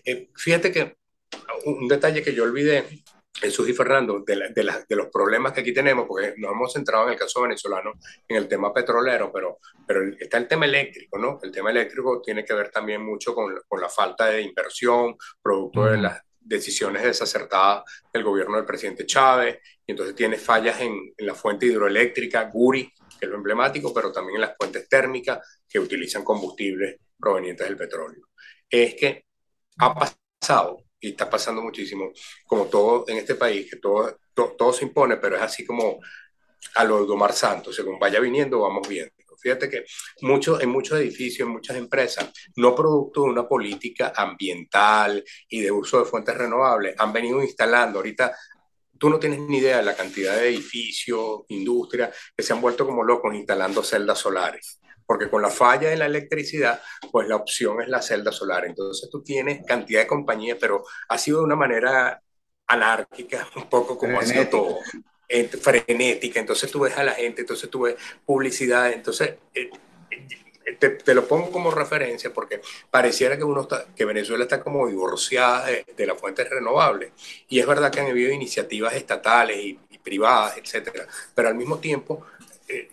[0.04, 0.96] Eh, fíjate que
[1.64, 2.84] un detalle que yo olvidé,
[3.34, 6.50] Jesús y Fernando, de, la, de, la, de, los problemas que aquí tenemos, porque nos
[6.50, 7.92] hemos centrado en el caso venezolano,
[8.26, 11.38] en el tema petrolero, pero, pero está el tema eléctrico, ¿no?
[11.40, 15.86] El tema eléctrico tiene que ver también mucho con, con la falta de inversión, producto
[15.86, 21.26] de las decisiones desacertadas del gobierno del presidente Chávez, y entonces tiene fallas en, en,
[21.26, 25.38] la fuente hidroeléctrica, Guri, que es lo emblemático, pero también en las fuentes térmicas
[25.68, 28.26] que utilizan combustibles provenientes del petróleo.
[28.68, 29.24] Es que
[29.78, 32.12] ha pasado, y está pasando muchísimo,
[32.46, 36.00] como todo en este país, que todo, to, todo se impone, pero es así como
[36.74, 39.14] a lo de Omar Santos, según vaya viniendo, vamos viendo.
[39.40, 39.84] Fíjate que
[40.22, 45.70] mucho, en muchos edificios, en muchas empresas, no producto de una política ambiental y de
[45.70, 47.98] uso de fuentes renovables, han venido instalando.
[47.98, 48.36] Ahorita
[48.98, 52.86] tú no tienes ni idea de la cantidad de edificios, industrias, que se han vuelto
[52.86, 54.78] como locos instalando celdas solares.
[55.06, 56.80] Porque con la falla de la electricidad,
[57.10, 58.66] pues la opción es la celda solar.
[58.66, 62.22] Entonces tú tienes cantidad de compañías, pero ha sido de una manera
[62.66, 64.78] anárquica, un poco como ha sido todo
[65.60, 69.70] frenética, entonces tú ves a la gente, entonces tú ves publicidad, entonces eh,
[70.78, 72.60] te, te, lo pongo como referencia porque
[72.90, 77.12] pareciera que, uno está, que Venezuela está como divorciada de, las fuentes renovables.
[77.48, 82.24] Y es verdad que han habido iniciativas estatales y, privadas, etcétera, pero al mismo tiempo
[82.66, 82.88] eh,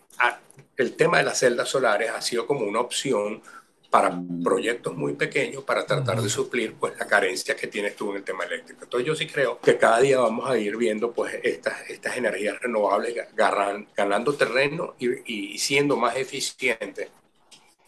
[0.76, 3.42] el tema de las celdas solares ha sido como una opción
[3.90, 8.18] para proyectos muy pequeños para tratar de suplir pues la carencia que tienes tú en
[8.18, 8.84] el tema eléctrico.
[8.84, 12.60] Entonces yo sí creo que cada día vamos a ir viendo pues estas, estas energías
[12.60, 17.10] renovables ganando, ganando terreno y, y, siendo más eficientes.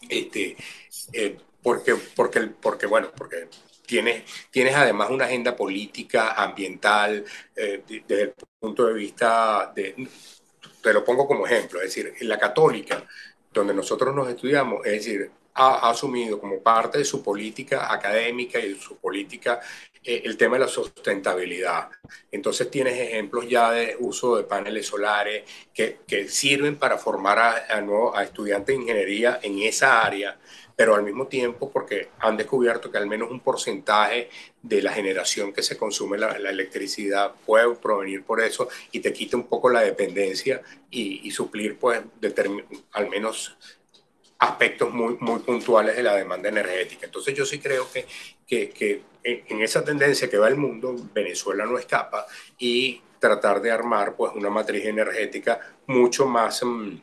[0.08, 0.56] Este,
[1.12, 3.48] eh, porque, porque, porque, bueno, porque
[3.86, 7.24] tienes, tienes además una agenda política, ambiental,
[7.54, 10.08] eh, desde el punto de vista de,
[10.82, 13.04] te lo pongo como ejemplo, es decir, en la católica,
[13.52, 15.30] donde nosotros nos estudiamos, es decir,
[15.60, 19.60] ha, asumido como parte de su política académica y de su política
[20.02, 21.90] eh, el tema de la sustentabilidad.
[22.32, 25.44] Entonces tienes ejemplos ya de uso de paneles solares
[25.74, 30.38] que, que sirven para formar a, a, a estudiantes de ingeniería en esa área,
[30.74, 34.30] pero al mismo tiempo porque han descubierto que al menos un porcentaje
[34.62, 39.12] de la generación que se consume la, la electricidad puede provenir por eso y te
[39.12, 42.00] quita un poco la dependencia y, y suplir pues
[42.92, 43.58] al menos
[44.40, 47.06] aspectos muy, muy puntuales de la demanda energética.
[47.06, 48.06] Entonces yo sí creo que,
[48.46, 52.26] que, que en esa tendencia que va el mundo, Venezuela no escapa
[52.58, 56.98] y tratar de armar pues una matriz energética mucho más, um,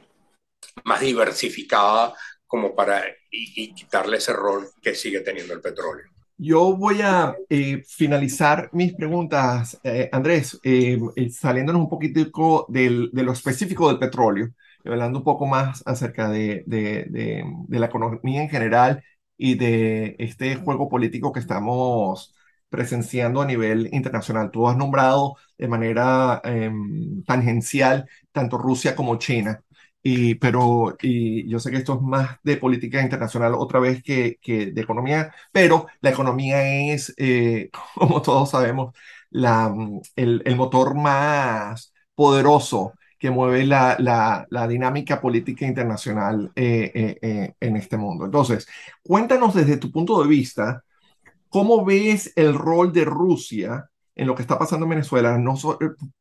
[0.84, 2.16] más diversificada
[2.48, 6.06] como para y, y, quitarle ese rol que sigue teniendo el petróleo.
[6.40, 10.98] Yo voy a eh, finalizar mis preguntas, eh, Andrés, eh,
[11.32, 14.52] saliéndonos un poquitico del, de lo específico del petróleo
[14.86, 19.04] hablando un poco más acerca de, de, de, la economía en general
[19.38, 22.34] y de este juego político que estamos
[22.70, 24.52] presenciando a nivel internacional.
[24.52, 26.72] Tú has nombrado de manera eh,
[27.26, 29.64] tangencial tanto Rusia como China.
[30.04, 34.38] Y, pero y yo sé que esto es más de política internacional otra vez que,
[34.42, 38.96] que de economía, pero la economía es, eh, como todos sabemos,
[39.30, 39.74] la,
[40.16, 47.18] el, el motor más poderoso que mueve la, la, la dinámica política internacional eh, eh,
[47.22, 48.26] eh, en este mundo.
[48.26, 48.68] Entonces,
[49.03, 50.84] cuéntanos desde tu punto de vista,
[51.49, 55.78] ¿cómo ves el rol de Rusia en lo que está pasando en Venezuela, no so,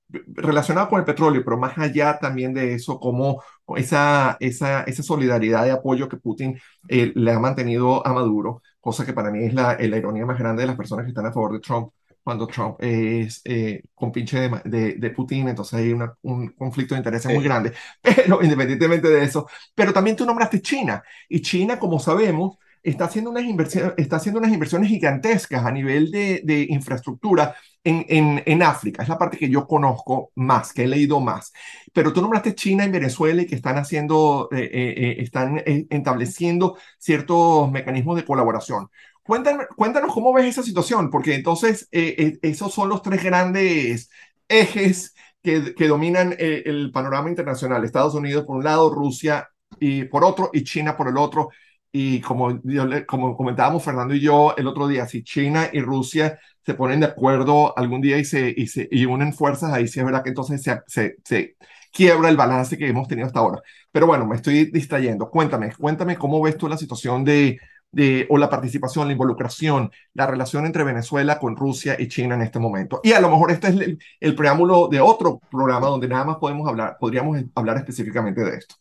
[0.09, 3.43] relacionado con el petróleo, pero más allá también de eso, como
[3.77, 9.15] esa, esa, esa solidaridad de apoyo que Putin le ha mantenido a Maduro, cosa que
[9.15, 11.55] para mí es la, la ironía más grande de las personas que están a favor
[11.55, 11.91] de Trump,
[12.27, 16.99] cuando Trump es eh, compinche de, de, de, Putin, entonces hay una, un conflicto de
[16.99, 17.37] intereses sí.
[17.37, 17.73] muy grande.
[18.03, 19.47] Pero independientemente de eso,
[19.77, 24.41] pero también tú nombraste China, y China, como sabemos, está haciendo unas inversiones, está haciendo
[24.41, 27.55] unas inversiones gigantescas a nivel de, de infraestructura
[27.85, 29.05] en, en, en, África.
[29.05, 31.53] Es la parte que yo conozco más, que he leído más.
[31.93, 36.77] Pero tú nombraste China y Venezuela y que están haciendo, eh, eh, están eh, estableciendo
[36.99, 38.89] ciertos mecanismos de colaboración.
[39.27, 44.09] Cuéntanos, cuéntanos cómo ves esa situación, porque entonces eh, eh, esos son los tres grandes
[44.49, 47.85] ejes que, dominan el, el panorama internacional.
[47.85, 49.49] Estados Unidos por un lado, Rusia
[49.81, 51.51] y por otro, y China por el otro.
[51.93, 52.61] Y como,
[53.07, 57.07] como comentábamos Fernando y yo el otro día, si China y Rusia se ponen de
[57.07, 60.31] acuerdo algún día y se, y se y unen fuerzas, ahí sí es verdad que
[60.31, 61.57] entonces se, se, se,
[61.93, 63.63] quiebra el balance que hemos tenido hasta ahora.
[63.91, 65.31] Pero bueno, me estoy distrayendo.
[65.31, 67.59] Cuéntame, cuéntame cómo ves tú la situación de,
[67.97, 72.43] de, o la participación, la involucración, la relación entre Venezuela con Rusia y China en
[72.43, 73.01] este momento.
[73.03, 76.69] Y a lo mejor este es el, preámbulo de otro programa donde nada más podemos
[76.69, 78.75] hablar, podríamos hablar específicamente de esto.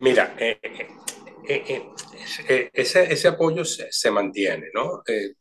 [0.00, 0.58] Mira, eh,
[1.48, 1.86] eh,
[2.48, 5.00] eh, ese, apoyo se, mantiene, ¿no?
[5.04, 5.36] Te,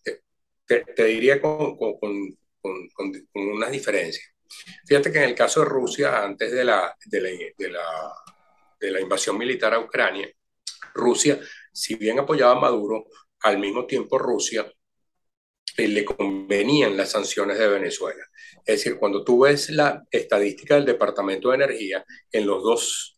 [1.06, 1.76] diría con,
[3.34, 4.32] unas diferencias.
[4.86, 6.96] Fíjate que en el caso de Rusia, antes de la
[9.02, 10.30] invasión militar a Ucrania,
[10.94, 11.40] Rusia,
[11.74, 13.06] si bien apoyaba a Maduro,
[13.42, 14.72] al mismo tiempo Rusia
[15.78, 18.24] le convenían las sanciones de Venezuela.
[18.66, 23.18] Es decir, cuando tú ves la estadística del Departamento de Energía, en los dos,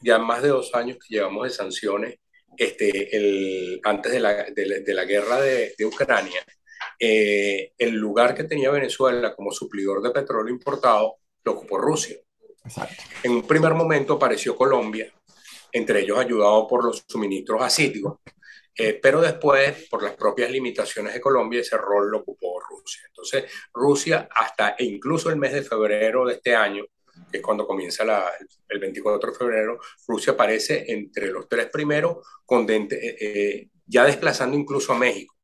[0.00, 2.16] ya más de dos años que llevamos de sanciones,
[2.56, 6.40] este, el, antes de la, de, de la guerra de, de Ucrania,
[7.00, 12.16] eh, el lugar que tenía Venezuela como suplidor de petróleo importado lo ocupó Rusia.
[12.64, 13.02] Exacto.
[13.22, 15.12] En un primer momento apareció Colombia,
[15.72, 18.18] entre ellos ayudado por los suministros asíticos,
[18.76, 23.02] eh, pero después, por las propias limitaciones de Colombia, ese rol lo ocupó Rusia.
[23.08, 26.84] Entonces, Rusia, hasta e incluso el mes de febrero de este año,
[27.30, 28.30] que es cuando comienza la,
[28.68, 34.56] el 24 de febrero, Rusia aparece entre los tres primeros, con, eh, eh, ya desplazando
[34.56, 35.34] incluso a México.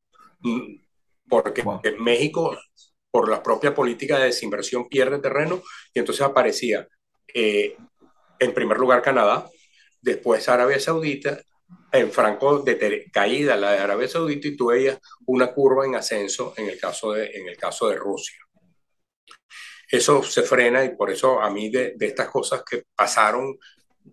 [0.40, 0.76] Mm,
[1.28, 1.80] porque wow.
[1.98, 2.56] México,
[3.10, 5.62] por la propia política de desinversión, pierde terreno
[5.92, 6.86] y entonces aparecía
[7.32, 7.76] eh,
[8.38, 9.48] en primer lugar Canadá,
[10.04, 11.40] después Arabia Saudita,
[11.90, 16.52] en franco de caída la de Arabia Saudita y tú veías una curva en ascenso
[16.56, 18.38] en el caso de, en el caso de Rusia.
[19.90, 23.56] Eso se frena y por eso a mí de, de estas cosas que pasaron,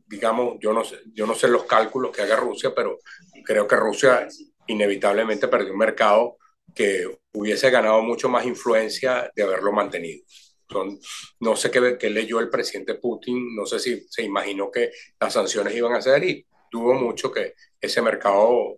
[0.08, 3.00] digamos, yo no, sé, yo no sé los cálculos que haga Rusia, pero
[3.44, 4.28] creo que Rusia
[4.68, 6.38] inevitablemente perdió un mercado
[6.74, 10.24] que hubiese ganado mucho más influencia de haberlo mantenido.
[10.72, 11.00] Son,
[11.42, 15.34] no sé qué, qué, leyó el presidente Putin, no sé si se imaginó que las
[15.34, 18.78] sanciones iban a ser y dudo mucho que ese mercado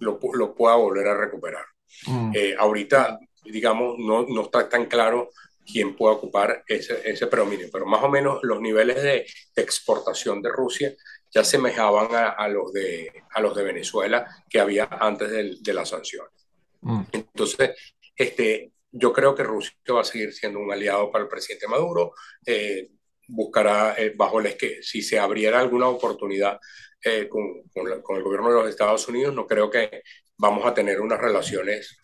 [0.00, 1.64] lo, lo pueda volver a recuperar.
[2.06, 2.32] Mm.
[2.34, 5.30] Eh, ahorita, digamos, no, no está tan claro
[5.64, 10.40] quién puede ocupar ese, ese predominio, pero más o menos los niveles de, de exportación
[10.40, 10.94] de Rusia
[11.30, 15.74] ya semejaban a, a, los de, a los de Venezuela que había antes de, de
[15.74, 16.32] las sanciones.
[16.80, 17.02] Mm.
[17.12, 17.70] Entonces,
[18.14, 22.12] este, yo creo que Rusia va a seguir siendo un aliado para el presidente Maduro.
[22.44, 22.88] Eh,
[23.28, 26.58] buscará eh, bajo el que si se abriera alguna oportunidad
[27.02, 30.02] eh, con, con, la, con, el gobierno de los Estados Unidos, no creo que
[30.36, 31.98] vamos a tener unas relaciones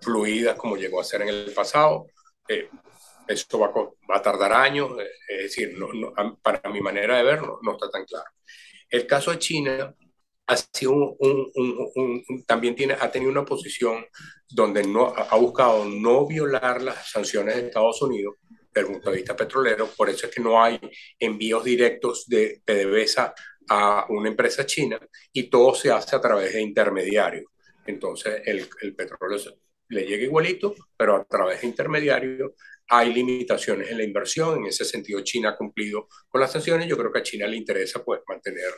[0.00, 2.06] fluidas como llegó a ser en el pasado.
[2.48, 2.68] Eh,
[3.26, 4.92] eso va, va, a tardar años,
[5.28, 6.12] es decir, no, no,
[6.42, 8.30] para mi manera de verlo, no está tan claro.
[8.88, 9.94] El caso de China,
[10.46, 14.04] ha sido un, un, un, también tiene, ha tenido una posición
[14.48, 18.36] donde no, ha buscado no violar las sanciones de Estados Unidos
[18.72, 20.78] desde el punto de vista petrolero, por eso es que no hay
[21.18, 23.34] envíos directos de PDVSA
[23.68, 24.98] a una empresa china
[25.32, 27.44] y todo se hace a través de intermediarios.
[27.86, 29.38] Entonces el, el petróleo
[29.88, 32.52] le llega igualito, pero a través de intermediarios
[32.88, 34.58] hay limitaciones en la inversión.
[34.58, 36.88] En ese sentido, China ha cumplido con las sanciones.
[36.88, 38.72] Yo creo que a China le interesa pues, mantener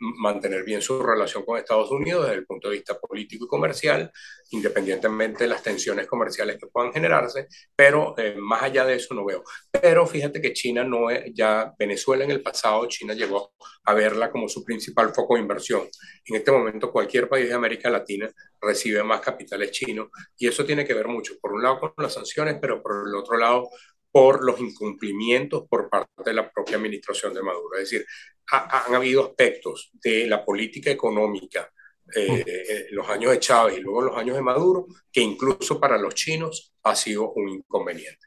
[0.00, 4.10] mantener bien su relación con Estados Unidos desde el punto de vista político y comercial,
[4.50, 9.24] independientemente de las tensiones comerciales que puedan generarse, pero eh, más allá de eso no
[9.24, 9.44] veo.
[9.70, 13.52] Pero fíjate que China no es, ya Venezuela en el pasado, China llegó
[13.84, 15.82] a verla como su principal foco de inversión.
[16.24, 18.30] En este momento cualquier país de América Latina
[18.60, 22.14] recibe más capitales chinos y eso tiene que ver mucho, por un lado con las
[22.14, 23.68] sanciones, pero por el otro lado
[24.12, 27.76] por los incumplimientos por parte de la propia administración de Maduro.
[27.78, 28.06] Es decir,
[28.52, 31.70] ha, han habido aspectos de la política económica
[32.14, 32.44] eh,
[32.88, 35.96] en los años de Chávez y luego en los años de Maduro que incluso para
[35.96, 38.26] los chinos ha sido un inconveniente.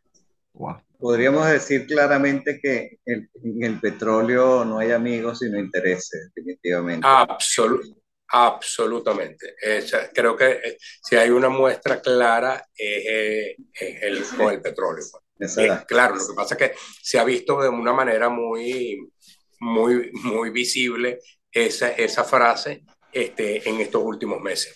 [0.53, 0.81] Wow.
[0.99, 7.05] Podríamos decir claramente que en el, el, petróleo no hay amigos sino intereses, definitivamente.
[7.09, 7.83] Absolut,
[8.29, 9.55] absolutamente.
[9.61, 15.03] Es, creo que eh, si hay una muestra clara es, es el, con el petróleo.
[15.39, 19.11] Eh, claro, lo que pasa es que se ha visto de una manera muy,
[19.59, 21.19] muy, muy visible
[21.51, 24.75] esa, esa frase este, en estos últimos meses.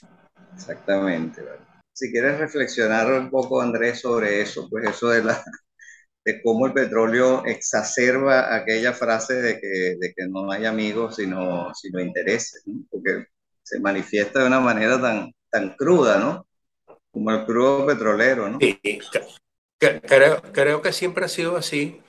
[0.54, 1.44] Exactamente.
[1.94, 5.44] Si quieres reflexionar un poco, Andrés, sobre eso, pues eso de, la,
[6.26, 11.74] de cómo el petróleo exacerba aquella frase de que, de que no hay amigos sino,
[11.74, 12.84] sino intereses, ¿no?
[12.92, 13.26] porque
[13.64, 16.48] se manifiesta de una manera tan, tan cruda, ¿no?
[17.12, 18.60] Como el crudo petrolero, ¿no?
[18.60, 18.80] Sí,
[19.80, 22.02] Creo, creo que siempre ha sido así,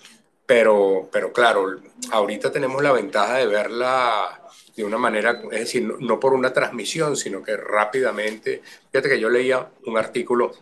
[0.46, 1.76] pero, pero claro,
[2.10, 4.40] ahorita tenemos la ventaja de verla
[4.74, 9.28] de una manera, es decir, no, por una transmisión, sino que rápidamente, fíjate que yo
[9.28, 10.52] leía un artículo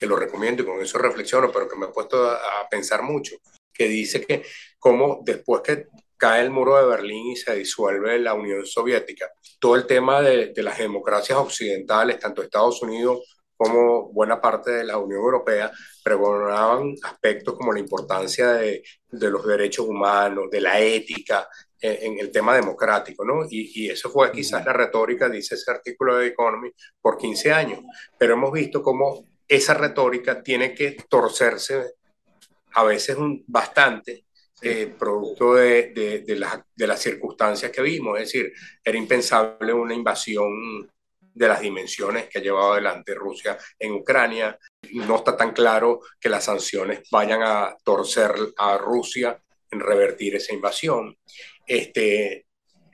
[0.00, 3.36] que lo recomiendo y con eso reflexiono, pero que me he puesto a, pensar mucho,
[3.72, 4.42] que dice que
[4.80, 5.86] como después que
[6.16, 9.30] cae el muro de Berlín y se disuelve la Unión Soviética,
[9.60, 13.20] todo el tema de, de las democracias occidentales, tanto Estados Unidos
[13.62, 15.70] como buena parte de la Unión Europea
[16.02, 21.48] pregonaban aspectos como la importancia de, de los derechos humanos, de la ética,
[21.82, 23.44] en el tema democrático, ¿no?
[23.50, 27.80] Y, y, eso fue quizás la retórica, dice ese artículo de Economy, por 15 años.
[28.16, 31.94] Pero hemos visto cómo esa retórica tiene que torcerse
[32.74, 34.26] a veces un, bastante,
[34.62, 36.46] eh, producto de, de, de,
[36.76, 38.16] de, las circunstancias que vimos.
[38.20, 38.52] Es decir,
[38.84, 40.88] era impensable una invasión
[41.34, 44.58] de las dimensiones que ha llevado adelante Rusia en Ucrania.
[44.92, 50.52] No está tan claro que las sanciones vayan a torcer a Rusia en revertir esa
[50.52, 51.16] invasión
[51.66, 52.46] este,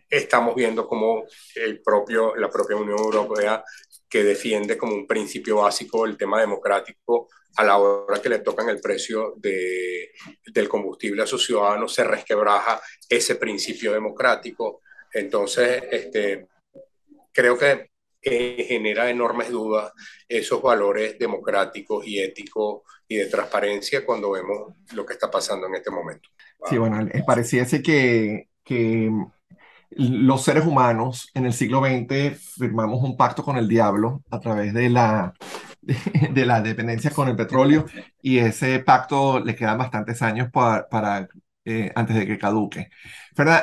[0.08, 1.24] estamos viendo como
[1.54, 3.64] el propio, la propia Unión Europea
[4.08, 8.68] que defiende como un principio básico el tema democrático a la hora que le tocan
[8.68, 10.12] el precio de,
[10.46, 14.82] del combustible a sus ciudadanos, se resquebraja ese principio democrático.
[15.12, 16.46] Entonces, este,
[17.32, 17.90] creo que
[18.66, 19.92] genera enormes dudas
[20.28, 25.74] esos valores democráticos y éticos y de transparencia cuando vemos lo que está pasando en
[25.76, 26.28] este momento.
[26.68, 29.10] Sí, bueno, pareciese que que
[29.90, 34.74] los seres humanos en el siglo XX firmamos un pacto con el diablo a través
[34.74, 35.32] de la,
[36.30, 37.86] de, la dependencia con el petróleo
[38.20, 41.28] y ese pacto le quedan bastantes años para, para
[41.64, 42.90] eh, antes de que caduque.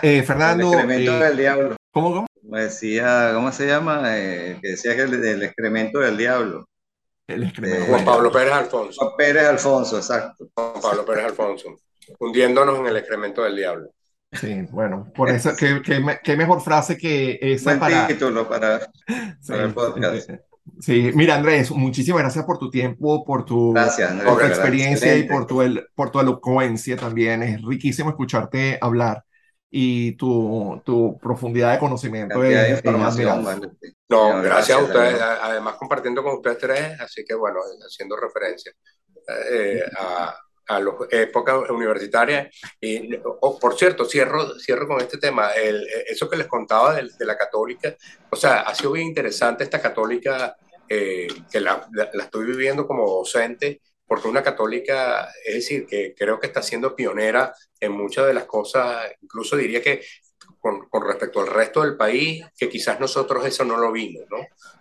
[0.02, 0.74] Eh, Fernando...
[0.74, 1.76] El excremento eh, del diablo.
[1.92, 2.28] ¿Cómo, cómo?
[2.62, 4.04] Decía, ¿cómo se llama?
[4.04, 6.68] que decía que el, el, excremento del diablo.
[7.28, 7.86] El excremento.
[7.88, 9.00] Juan Pablo Pérez Alfonso.
[9.02, 10.48] Juan Pérez Alfonso, exacto.
[10.54, 11.76] Juan Pablo Pérez Alfonso.
[12.20, 13.90] Hundiéndonos en el excremento del diablo.
[14.32, 15.82] Sí, bueno, por eso, ¿qué,
[16.24, 18.08] qué, mejor frase que esa para...
[18.08, 18.80] título para,
[19.40, 20.30] sí, el podcast.
[20.80, 25.46] Sí, mira Andrés, muchísimas gracias por tu tiempo, por tu, por tu experiencia y por
[25.46, 27.44] tu, el, por tu elocuencia también.
[27.44, 29.24] Es riquísimo escucharte hablar
[29.78, 32.42] y tu, tu profundidad de conocimiento.
[32.42, 32.82] Es,
[34.08, 38.72] no, gracias a ustedes, además compartiendo con ustedes tres, así que bueno, haciendo referencia
[39.52, 40.34] eh, a
[40.68, 42.56] a las épocas universitarias.
[42.82, 47.10] Y, oh, por cierto, cierro, cierro con este tema, el, eso que les contaba de,
[47.20, 47.96] de, la católica,
[48.32, 50.56] o sea, ha sido bien interesante esta católica,
[50.88, 56.40] eh, que la, la, estoy viviendo como docente, porque una católica, es decir, que creo
[56.40, 60.02] que está siendo pionera en muchas de las cosas, incluso diría que
[60.60, 64.38] con, con, respecto al resto del país, que quizás nosotros eso no lo vimos, ¿no?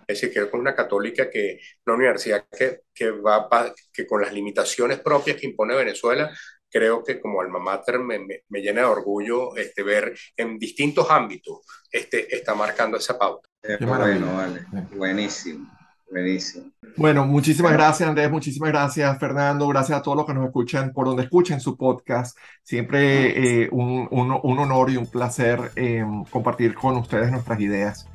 [0.07, 3.49] Es decir, que es una católica que, una universidad que, que va
[3.93, 6.31] que con las limitaciones propias que impone Venezuela,
[6.70, 11.61] creo que como alma mater me, me, llena de orgullo este, ver en distintos ámbitos
[11.91, 13.49] este, está marcando esa pauta.
[13.81, 14.66] bueno, vale.
[14.91, 15.70] Buenísimo.
[16.14, 16.66] Buenísimo.
[16.96, 21.06] Bueno, muchísimas gracias Andrés, muchísimas gracias Fernando, gracias a todos los que nos escuchan por
[21.06, 22.38] donde escuchen su podcast.
[22.62, 28.06] Siempre eh, un, un, un, honor y un placer eh, compartir con ustedes nuestras ideas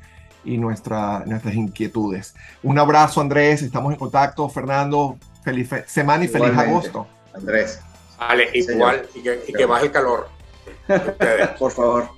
[0.46, 2.34] y nuestra, nuestras inquietudes.
[2.62, 4.48] Un abrazo Andrés, estamos en contacto.
[4.48, 7.06] Fernando, feliz semana y feliz agosto.
[7.34, 7.80] Andrés.
[8.18, 10.28] Vale, igual, y que, y que baje el calor.
[11.58, 12.08] por favor.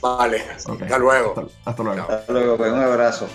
[0.00, 1.50] Vale, hasta luego.
[1.66, 2.06] Hasta, luego.
[2.10, 3.28] Hasta luego, pues, un abrazo.